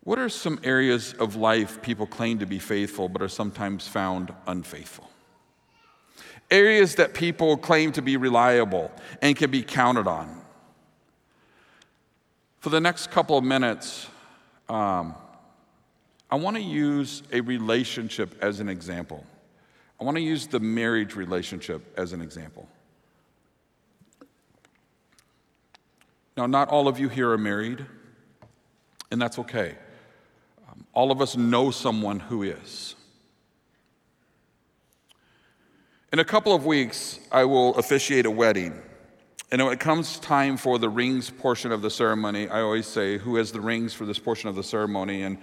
What 0.04 0.20
are 0.20 0.30
some 0.30 0.60
areas 0.64 1.14
of 1.14 1.36
life 1.36 1.82
people 1.82 2.06
claim 2.06 2.40
to 2.40 2.46
be 2.46 2.60
faithful 2.60 3.08
but 3.08 3.22
are 3.22 3.30
sometimes 3.30 3.88
found 3.88 4.34
unfaithful? 4.48 5.10
Areas 6.54 6.96
that 6.96 7.16
people 7.16 7.58
claim 7.58 7.92
to 7.94 8.02
be 8.04 8.16
reliable 8.16 8.92
and 9.24 9.36
can 9.36 9.50
be 9.50 9.64
counted 9.64 10.08
on. 10.08 10.40
For 12.60 12.70
the 12.70 12.80
next 12.80 13.10
couple 13.10 13.40
of 13.40 13.44
minutes, 13.44 14.08
um, 14.70 15.16
I 16.30 16.36
want 16.36 16.56
to 16.56 16.62
use 16.62 17.24
a 17.32 17.42
relationship 17.42 18.38
as 18.40 18.60
an 18.60 18.70
example. 18.70 19.26
I 20.00 20.04
want 20.04 20.16
to 20.18 20.22
use 20.22 20.46
the 20.46 20.60
marriage 20.60 21.16
relationship 21.16 21.82
as 21.98 22.14
an 22.14 22.22
example. 22.22 22.68
Now, 26.38 26.46
not 26.46 26.70
all 26.70 26.88
of 26.88 27.00
you 27.00 27.10
here 27.10 27.32
are 27.32 27.38
married, 27.38 27.84
and 29.10 29.20
that's 29.20 29.40
okay. 29.40 29.76
All 30.94 31.12
of 31.12 31.20
us 31.20 31.36
know 31.36 31.72
someone 31.72 32.20
who 32.20 32.44
is. 32.44 32.94
In 36.14 36.20
a 36.20 36.24
couple 36.24 36.54
of 36.54 36.64
weeks, 36.64 37.20
I 37.32 37.46
will 37.46 37.76
officiate 37.76 38.28
a 38.28 38.30
wedding. 38.30 38.80
And 39.52 39.64
when 39.64 39.74
it 39.74 39.80
comes 39.80 40.20
time 40.20 40.58
for 40.58 40.78
the 40.78 40.88
rings 40.88 41.32
portion 41.32 41.72
of 41.72 41.82
the 41.82 41.90
ceremony, 41.90 42.48
I 42.48 42.62
always 42.62 42.86
say, 42.86 43.18
Who 43.18 43.38
has 43.38 43.52
the 43.52 43.60
rings 43.60 43.96
for 43.96 44.06
this 44.06 44.20
portion 44.20 44.48
of 44.48 44.54
the 44.54 44.62
ceremony? 44.62 45.24
And 45.24 45.40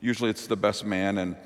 usually 0.00 0.30
it's 0.30 0.46
the 0.46 0.56
best 0.56 0.86
man. 0.86 1.18
And 1.18 1.36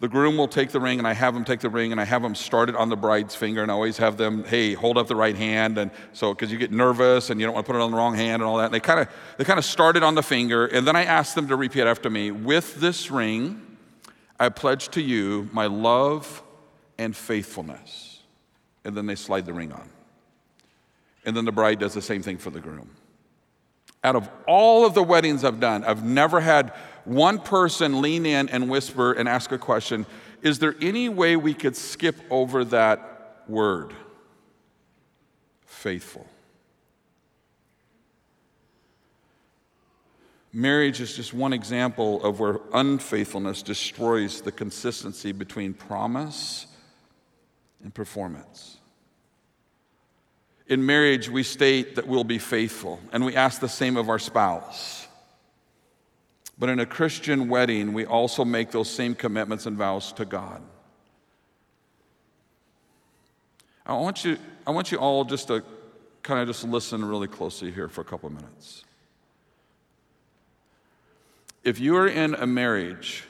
the 0.00 0.08
groom 0.08 0.36
will 0.36 0.48
take 0.48 0.68
the 0.68 0.80
ring, 0.80 0.98
and 0.98 1.08
I 1.08 1.14
have 1.14 1.34
him 1.34 1.46
take 1.46 1.60
the 1.60 1.70
ring, 1.70 1.92
and 1.92 1.98
I 1.98 2.04
have 2.04 2.22
him 2.22 2.34
start 2.34 2.68
it 2.68 2.76
on 2.76 2.90
the 2.90 2.96
bride's 2.96 3.34
finger, 3.34 3.62
and 3.62 3.70
I 3.70 3.74
always 3.74 3.96
have 3.96 4.18
them, 4.18 4.44
hey, 4.44 4.74
hold 4.74 4.98
up 4.98 5.06
the 5.06 5.16
right 5.16 5.34
hand, 5.34 5.78
and 5.78 5.90
so 6.12 6.34
because 6.34 6.52
you 6.52 6.58
get 6.58 6.70
nervous 6.70 7.30
and 7.30 7.40
you 7.40 7.46
don't 7.46 7.54
want 7.54 7.64
to 7.64 7.72
put 7.72 7.78
it 7.78 7.82
on 7.82 7.90
the 7.90 7.96
wrong 7.96 8.14
hand 8.14 8.42
and 8.42 8.44
all 8.50 8.58
that. 8.58 8.66
And 8.66 8.74
they 8.74 8.80
kind 8.80 9.00
of 9.00 9.08
they 9.38 9.44
kind 9.44 9.58
of 9.58 9.64
start 9.64 9.96
it 9.96 10.02
on 10.02 10.14
the 10.14 10.22
finger, 10.22 10.66
and 10.66 10.86
then 10.86 10.94
I 10.94 11.04
ask 11.04 11.34
them 11.34 11.48
to 11.48 11.56
repeat 11.56 11.84
after 11.84 12.10
me. 12.10 12.32
With 12.32 12.82
this 12.82 13.10
ring, 13.10 13.78
I 14.38 14.50
pledge 14.50 14.90
to 14.90 15.00
you 15.00 15.48
my 15.54 15.64
love 15.64 16.42
and 16.98 17.16
faithfulness, 17.16 18.15
and 18.86 18.96
then 18.96 19.04
they 19.04 19.16
slide 19.16 19.44
the 19.44 19.52
ring 19.52 19.72
on, 19.72 19.90
and 21.24 21.36
then 21.36 21.44
the 21.44 21.52
bride 21.52 21.80
does 21.80 21.92
the 21.92 22.00
same 22.00 22.22
thing 22.22 22.38
for 22.38 22.50
the 22.50 22.60
groom. 22.60 22.88
Out 24.04 24.14
of 24.14 24.30
all 24.46 24.86
of 24.86 24.94
the 24.94 25.02
weddings 25.02 25.42
I've 25.42 25.58
done, 25.58 25.84
I've 25.84 26.04
never 26.04 26.40
had 26.40 26.72
one 27.04 27.40
person 27.40 28.00
lean 28.00 28.24
in 28.24 28.48
and 28.48 28.70
whisper 28.70 29.12
and 29.12 29.28
ask 29.28 29.50
a 29.50 29.58
question 29.58 30.06
Is 30.40 30.60
there 30.60 30.76
any 30.80 31.08
way 31.08 31.34
we 31.36 31.52
could 31.52 31.76
skip 31.76 32.14
over 32.30 32.64
that 32.66 33.42
word? 33.48 33.92
Faithful. 35.64 36.26
Marriage 40.52 41.00
is 41.00 41.14
just 41.14 41.34
one 41.34 41.52
example 41.52 42.24
of 42.24 42.38
where 42.38 42.60
unfaithfulness 42.72 43.62
destroys 43.62 44.40
the 44.40 44.52
consistency 44.52 45.32
between 45.32 45.74
promise 45.74 46.66
and 47.82 47.92
performance. 47.92 48.75
In 50.68 50.84
marriage, 50.84 51.28
we 51.28 51.42
state 51.42 51.94
that 51.94 52.08
we'll 52.08 52.24
be 52.24 52.38
faithful, 52.38 52.98
and 53.12 53.24
we 53.24 53.36
ask 53.36 53.60
the 53.60 53.68
same 53.68 53.96
of 53.96 54.08
our 54.08 54.18
spouse. 54.18 55.06
But 56.58 56.70
in 56.70 56.80
a 56.80 56.86
Christian 56.86 57.48
wedding, 57.48 57.92
we 57.92 58.04
also 58.04 58.44
make 58.44 58.70
those 58.70 58.90
same 58.90 59.14
commitments 59.14 59.66
and 59.66 59.76
vows 59.76 60.12
to 60.14 60.24
God. 60.24 60.62
I 63.84 63.94
want 63.94 64.24
you, 64.24 64.38
I 64.66 64.70
want 64.72 64.90
you 64.90 64.98
all 64.98 65.24
just 65.24 65.48
to 65.48 65.62
kind 66.22 66.40
of 66.40 66.48
just 66.48 66.64
listen 66.64 67.04
really 67.04 67.28
closely 67.28 67.70
here 67.70 67.88
for 67.88 68.00
a 68.00 68.04
couple 68.04 68.28
minutes. 68.30 68.84
If 71.62 71.78
you 71.78 71.96
are 71.96 72.08
in 72.08 72.34
a 72.34 72.46
marriage 72.46 73.24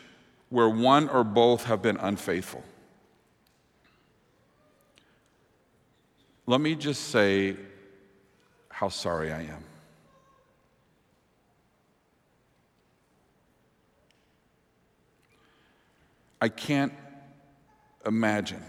where 0.49 0.69
one 0.69 1.09
or 1.11 1.25
both 1.25 1.65
have 1.65 1.83
been 1.83 1.99
unfaithful, 1.99 2.65
let 6.47 6.61
me 6.61 6.75
just 6.75 7.09
say 7.09 7.57
how 8.69 8.89
sorry 8.89 9.33
I 9.33 9.43
am. 9.43 9.65
I 16.41 16.49
can't 16.49 16.93
imagine 18.05 18.63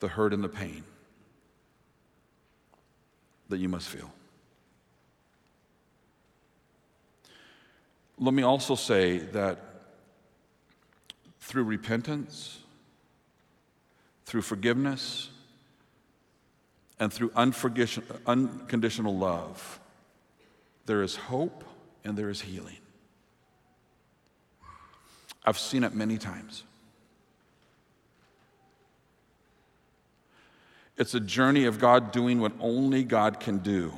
the 0.00 0.08
hurt 0.08 0.32
and 0.32 0.42
the 0.42 0.48
pain 0.48 0.82
that 3.48 3.58
you 3.58 3.68
must 3.68 3.88
feel. 3.88 4.10
Let 8.18 8.34
me 8.34 8.42
also 8.42 8.74
say 8.74 9.18
that 9.18 9.58
through 11.40 11.64
repentance, 11.64 12.58
through 14.24 14.42
forgiveness, 14.42 15.30
and 17.00 17.12
through 17.12 17.32
unconditional 17.36 19.16
love, 19.16 19.80
there 20.86 21.02
is 21.02 21.16
hope 21.16 21.64
and 22.04 22.16
there 22.16 22.30
is 22.30 22.40
healing. 22.40 22.78
I've 25.44 25.58
seen 25.58 25.84
it 25.84 25.94
many 25.94 26.18
times. 26.18 26.64
It's 30.96 31.14
a 31.14 31.20
journey 31.20 31.64
of 31.64 31.78
God 31.78 32.10
doing 32.10 32.40
what 32.40 32.52
only 32.60 33.04
God 33.04 33.38
can 33.38 33.58
do, 33.58 33.92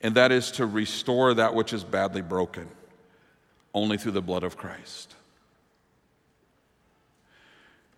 and 0.00 0.14
that 0.14 0.30
is 0.30 0.52
to 0.52 0.66
restore 0.66 1.34
that 1.34 1.54
which 1.54 1.72
is 1.72 1.82
badly 1.82 2.22
broken, 2.22 2.68
only 3.74 3.98
through 3.98 4.12
the 4.12 4.22
blood 4.22 4.44
of 4.44 4.56
Christ. 4.56 5.16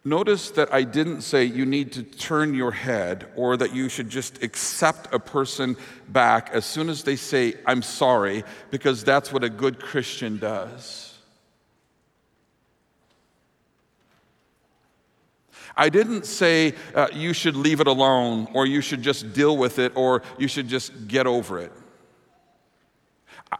Notice 0.02 0.50
that 0.52 0.72
I 0.72 0.84
didn't 0.84 1.20
say 1.20 1.44
you 1.44 1.66
need 1.66 1.92
to 1.92 2.02
turn 2.02 2.54
your 2.54 2.72
head 2.72 3.26
or 3.36 3.58
that 3.58 3.74
you 3.74 3.90
should 3.90 4.08
just 4.08 4.42
accept 4.42 5.12
a 5.12 5.18
person 5.18 5.76
back 6.08 6.48
as 6.52 6.64
soon 6.64 6.88
as 6.88 7.04
they 7.04 7.16
say, 7.16 7.54
I'm 7.66 7.82
sorry, 7.82 8.44
because 8.70 9.04
that's 9.04 9.30
what 9.30 9.44
a 9.44 9.50
good 9.50 9.78
Christian 9.78 10.38
does. 10.38 11.10
I 15.76 15.90
didn't 15.90 16.24
say 16.24 16.74
uh, 16.94 17.08
you 17.12 17.34
should 17.34 17.56
leave 17.56 17.80
it 17.80 17.86
alone 17.86 18.48
or 18.54 18.66
you 18.66 18.80
should 18.80 19.02
just 19.02 19.34
deal 19.34 19.56
with 19.56 19.78
it 19.78 19.92
or 19.96 20.22
you 20.38 20.48
should 20.48 20.68
just 20.68 21.08
get 21.08 21.26
over 21.26 21.58
it. 21.58 21.72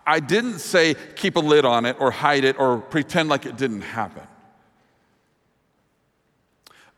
I 0.07 0.21
didn't 0.21 0.61
say 0.61 0.95
keep 1.17 1.37
a 1.37 1.41
lid 1.41 1.65
on 1.65 1.85
it 1.85 1.97
or 2.01 2.11
hide 2.11 2.45
it 2.45 2.59
or 2.59 2.79
pretend 2.79 3.29
like 3.29 3.45
it 3.45 3.57
didn't 3.57 3.83
happen. 3.83 4.23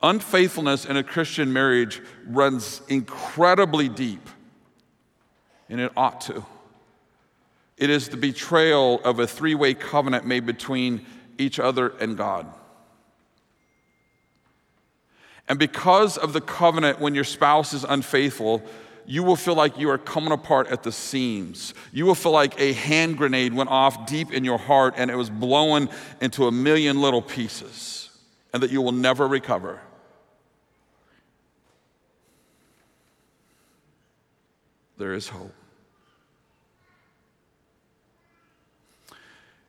Unfaithfulness 0.03 0.85
in 0.85 0.97
a 0.97 1.05
Christian 1.05 1.53
marriage 1.53 2.01
runs 2.27 2.83
incredibly 2.88 3.88
deep, 3.88 4.29
and 5.69 5.81
it 5.81 5.93
ought 5.97 6.21
to. 6.23 6.45
It 7.77 7.88
is 7.88 8.09
the 8.09 8.17
betrayal 8.17 9.01
of 9.05 9.21
a 9.21 9.27
three 9.27 9.55
way 9.55 9.75
covenant 9.75 10.27
made 10.27 10.45
between 10.45 11.07
each 11.38 11.59
other 11.61 11.91
and 12.01 12.17
God. 12.17 12.47
And 15.49 15.59
because 15.59 16.17
of 16.17 16.33
the 16.33 16.41
covenant, 16.41 17.01
when 17.01 17.15
your 17.15 17.25
spouse 17.25 17.73
is 17.73 17.85
unfaithful, 17.85 18.62
you 19.07 19.23
will 19.23 19.37
feel 19.37 19.55
like 19.55 19.79
you 19.79 19.91
are 19.91 19.99
coming 19.99 20.33
apart 20.33 20.69
at 20.69 20.83
the 20.83 20.93
seams. 20.93 21.75
You 21.93 22.07
will 22.07 22.15
feel 22.15 22.33
like 22.33 22.61
a 22.61 22.73
hand 22.73 23.19
grenade 23.19 23.53
went 23.53 23.69
off 23.69 24.07
deep 24.07 24.33
in 24.33 24.45
your 24.45 24.59
heart 24.59 24.95
and 24.97 25.11
it 25.11 25.17
was 25.17 25.29
blown 25.29 25.88
into 26.21 26.47
a 26.47 26.53
million 26.53 27.01
little 27.01 27.23
pieces, 27.23 28.11
and 28.53 28.62
that 28.62 28.71
you 28.71 28.81
will 28.81 28.93
never 28.93 29.27
recover. 29.27 29.81
There 35.03 35.15
is 35.15 35.29
hope. 35.29 35.53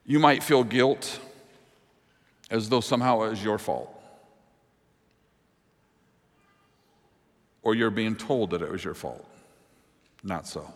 You 0.05 0.19
might 0.19 0.43
feel 0.43 0.63
guilt 0.63 1.19
as 2.51 2.69
though 2.69 2.81
somehow 2.81 3.23
it 3.23 3.31
was 3.31 3.43
your 3.43 3.57
fault. 3.57 3.99
Or 7.63 7.73
you're 7.73 7.89
being 7.89 8.15
told 8.15 8.51
that 8.51 8.61
it 8.61 8.69
was 8.69 8.83
your 8.83 8.93
fault. 8.93 9.27
Not 10.21 10.47
so. 10.47 10.71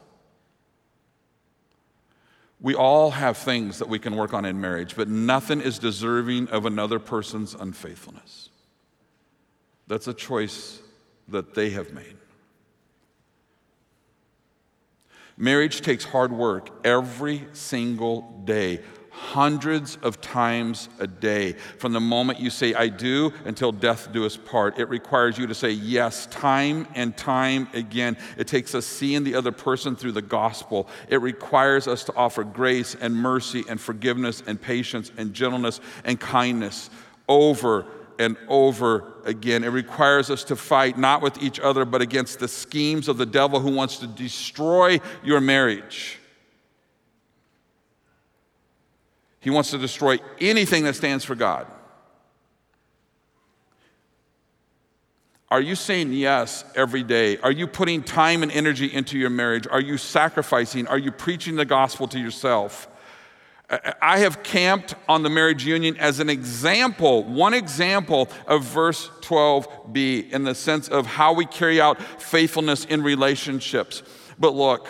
We 2.59 2.73
all 2.73 3.11
have 3.11 3.37
things 3.37 3.77
that 3.77 3.87
we 3.87 3.99
can 3.99 4.15
work 4.15 4.33
on 4.33 4.43
in 4.43 4.59
marriage, 4.59 4.95
but 4.95 5.07
nothing 5.07 5.61
is 5.61 5.77
deserving 5.77 6.47
of 6.47 6.65
another 6.65 6.97
person's 6.97 7.53
unfaithfulness. 7.53 8.49
That's 9.85 10.07
a 10.07 10.15
choice 10.15 10.81
that 11.27 11.53
they 11.53 11.69
have 11.69 11.93
made. 11.93 12.17
Marriage 15.37 15.81
takes 15.81 16.03
hard 16.03 16.31
work 16.31 16.69
every 16.83 17.47
single 17.53 18.41
day 18.43 18.81
hundreds 19.17 19.97
of 20.03 20.21
times 20.21 20.89
a 20.99 21.07
day. 21.07 21.53
From 21.79 21.91
the 21.91 21.99
moment 21.99 22.39
you 22.39 22.51
say, 22.51 22.75
I 22.75 22.87
do, 22.87 23.33
until 23.45 23.71
death 23.71 24.11
do 24.11 24.25
us 24.25 24.37
part. 24.37 24.77
It 24.77 24.89
requires 24.89 25.37
you 25.37 25.47
to 25.47 25.55
say 25.55 25.71
yes 25.71 26.27
time 26.27 26.87
and 26.93 27.17
time 27.17 27.67
again. 27.73 28.15
It 28.37 28.47
takes 28.47 28.75
us 28.75 28.85
seeing 28.85 29.23
the 29.23 29.33
other 29.33 29.51
person 29.51 29.95
through 29.95 30.11
the 30.11 30.21
gospel. 30.21 30.87
It 31.09 31.21
requires 31.21 31.87
us 31.87 32.03
to 32.05 32.15
offer 32.15 32.43
grace 32.43 32.95
and 32.95 33.15
mercy 33.15 33.63
and 33.67 33.81
forgiveness 33.81 34.43
and 34.45 34.61
patience 34.61 35.11
and 35.17 35.33
gentleness 35.33 35.81
and 36.03 36.19
kindness 36.19 36.91
over 37.27 37.87
and 38.19 38.37
over 38.47 39.13
again. 39.25 39.63
It 39.63 39.69
requires 39.69 40.29
us 40.29 40.43
to 40.45 40.55
fight 40.55 40.97
not 40.97 41.21
with 41.21 41.41
each 41.41 41.59
other, 41.59 41.85
but 41.85 42.01
against 42.01 42.39
the 42.39 42.47
schemes 42.47 43.07
of 43.07 43.17
the 43.17 43.25
devil 43.25 43.59
who 43.59 43.71
wants 43.71 43.97
to 43.99 44.07
destroy 44.07 44.99
your 45.23 45.41
marriage. 45.41 46.19
He 49.39 49.49
wants 49.49 49.71
to 49.71 49.77
destroy 49.77 50.19
anything 50.39 50.83
that 50.83 50.95
stands 50.95 51.23
for 51.23 51.35
God. 51.35 51.67
Are 55.49 55.61
you 55.61 55.75
saying 55.75 56.11
yes 56.11 56.65
every 56.75 57.03
day? 57.03 57.37
Are 57.37 57.51
you 57.51 57.67
putting 57.67 58.03
time 58.03 58.43
and 58.43 58.51
energy 58.51 58.93
into 58.93 59.17
your 59.17 59.29
marriage? 59.29 59.65
Are 59.71 59.79
you 59.79 59.97
sacrificing? 59.97 60.87
Are 60.87 60.97
you 60.97 61.11
preaching 61.11 61.55
the 61.55 61.63
gospel 61.63 62.07
to 62.09 62.19
yourself? 62.19 62.89
I 64.01 64.19
have 64.19 64.43
camped 64.43 64.95
on 65.09 65.23
the 65.23 65.29
marriage 65.29 65.65
union 65.65 65.97
as 65.97 66.21
an 66.21 66.29
example, 66.29 67.25
one 67.25 67.53
example 67.53 68.29
of 68.47 68.63
verse 68.63 69.09
12b 69.21 70.31
in 70.31 70.45
the 70.45 70.55
sense 70.55 70.87
of 70.87 71.05
how 71.05 71.33
we 71.33 71.45
carry 71.45 71.81
out 71.81 72.01
faithfulness 72.01 72.85
in 72.85 73.03
relationships. 73.03 74.03
But 74.39 74.53
look, 74.53 74.87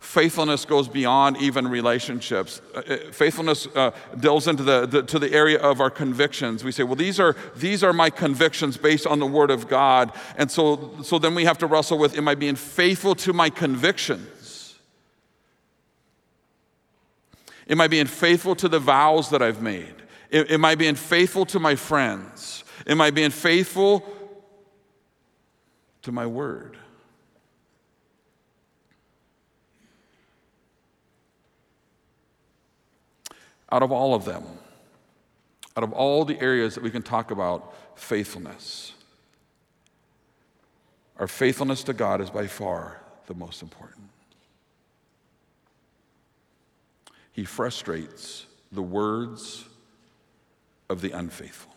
faithfulness 0.00 0.64
goes 0.64 0.88
beyond 0.88 1.36
even 1.36 1.68
relationships. 1.68 2.60
Uh, 2.74 2.78
uh, 2.78 2.96
faithfulness 3.12 3.68
uh, 3.76 3.92
delves 4.18 4.48
into 4.48 4.64
the, 4.64 4.86
the, 4.86 5.02
to 5.04 5.20
the 5.20 5.32
area 5.32 5.60
of 5.60 5.80
our 5.80 5.90
convictions. 5.90 6.64
We 6.64 6.72
say, 6.72 6.82
well, 6.82 6.96
these 6.96 7.20
are, 7.20 7.36
these 7.54 7.84
are 7.84 7.92
my 7.92 8.10
convictions 8.10 8.76
based 8.76 9.06
on 9.06 9.20
the 9.20 9.26
Word 9.26 9.52
of 9.52 9.68
God. 9.68 10.12
And 10.36 10.50
so, 10.50 10.96
so 11.04 11.20
then 11.20 11.36
we 11.36 11.44
have 11.44 11.58
to 11.58 11.66
wrestle 11.68 11.98
with, 11.98 12.18
am 12.18 12.26
I 12.26 12.34
being 12.34 12.56
faithful 12.56 13.14
to 13.16 13.32
my 13.32 13.50
convictions? 13.50 14.28
Am 17.68 17.80
I 17.80 17.88
being 17.88 18.06
faithful 18.06 18.54
to 18.56 18.68
the 18.68 18.78
vows 18.78 19.30
that 19.30 19.42
I've 19.42 19.62
made? 19.62 19.94
Am 20.32 20.64
I 20.64 20.74
being 20.74 20.96
faithful 20.96 21.46
to 21.46 21.58
my 21.58 21.76
friends? 21.76 22.64
Am 22.86 23.00
I 23.00 23.10
being 23.10 23.30
faithful 23.30 24.04
to 26.02 26.12
my 26.12 26.26
word? 26.26 26.76
out 33.74 33.82
of 33.82 33.90
all 33.90 34.14
of 34.14 34.24
them, 34.24 34.44
out 35.76 35.82
of 35.82 35.92
all 35.92 36.24
the 36.24 36.40
areas 36.40 36.76
that 36.76 36.84
we 36.84 36.90
can 36.92 37.02
talk 37.02 37.32
about 37.32 37.74
faithfulness, 37.96 38.92
our 41.18 41.26
faithfulness 41.26 41.82
to 41.82 41.92
God 41.92 42.20
is 42.20 42.30
by 42.30 42.46
far 42.46 43.00
the 43.26 43.34
most 43.34 43.62
important. 43.62 44.08
He 47.34 47.44
frustrates 47.44 48.46
the 48.70 48.82
words 48.82 49.64
of 50.88 51.00
the 51.00 51.10
unfaithful. 51.10 51.74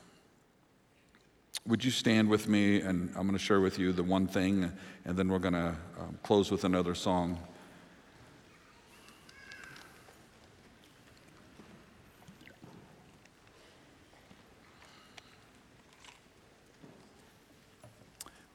Would 1.66 1.84
you 1.84 1.92
stand 1.92 2.30
with 2.30 2.48
me? 2.48 2.80
And 2.80 3.10
I'm 3.16 3.24
going 3.24 3.38
to 3.38 3.44
share 3.44 3.60
with 3.60 3.78
you 3.80 3.92
the 3.92 4.04
one 4.04 4.28
thing, 4.28 4.72
and 5.04 5.18
then 5.18 5.28
we're 5.28 5.40
going 5.40 5.56
to 5.56 5.76
um, 6.00 6.20
close 6.24 6.52
with 6.52 6.64
another 6.64 6.94
song. 6.94 7.40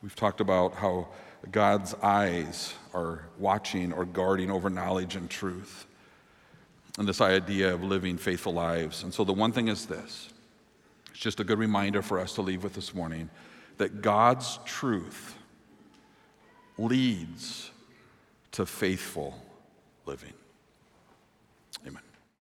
We've 0.03 0.17
talked 0.17 0.41
about 0.41 0.75
how 0.77 1.09
God's 1.51 1.95
eyes 2.03 2.75
are 2.95 3.25
watching 3.39 3.93
or 3.93 4.05
guarding 4.05 4.53
over 4.53 4.71
knowledge 4.71 5.17
and 5.17 5.29
truth, 5.29 5.87
and 6.99 7.09
this 7.09 7.21
idea 7.21 7.73
of 7.73 7.83
living 7.83 8.19
faithful 8.19 8.53
lives. 8.53 9.03
And 9.03 9.13
so 9.13 9.25
the 9.25 9.33
one 9.33 9.53
thing 9.53 9.69
is 9.69 9.87
this 9.87 10.29
it's 11.11 11.21
just 11.21 11.41
a 11.41 11.45
good 11.45 11.59
reminder 11.59 12.03
for 12.03 12.19
us 12.19 12.35
to 12.35 12.43
leave 12.43 12.63
with 12.63 12.75
this 12.75 12.95
morning 12.95 13.31
that 13.79 14.03
God's 14.03 14.59
truth 14.65 15.37
leads 16.79 17.71
to 18.53 18.67
faithful 18.67 19.41
living. 20.07 20.33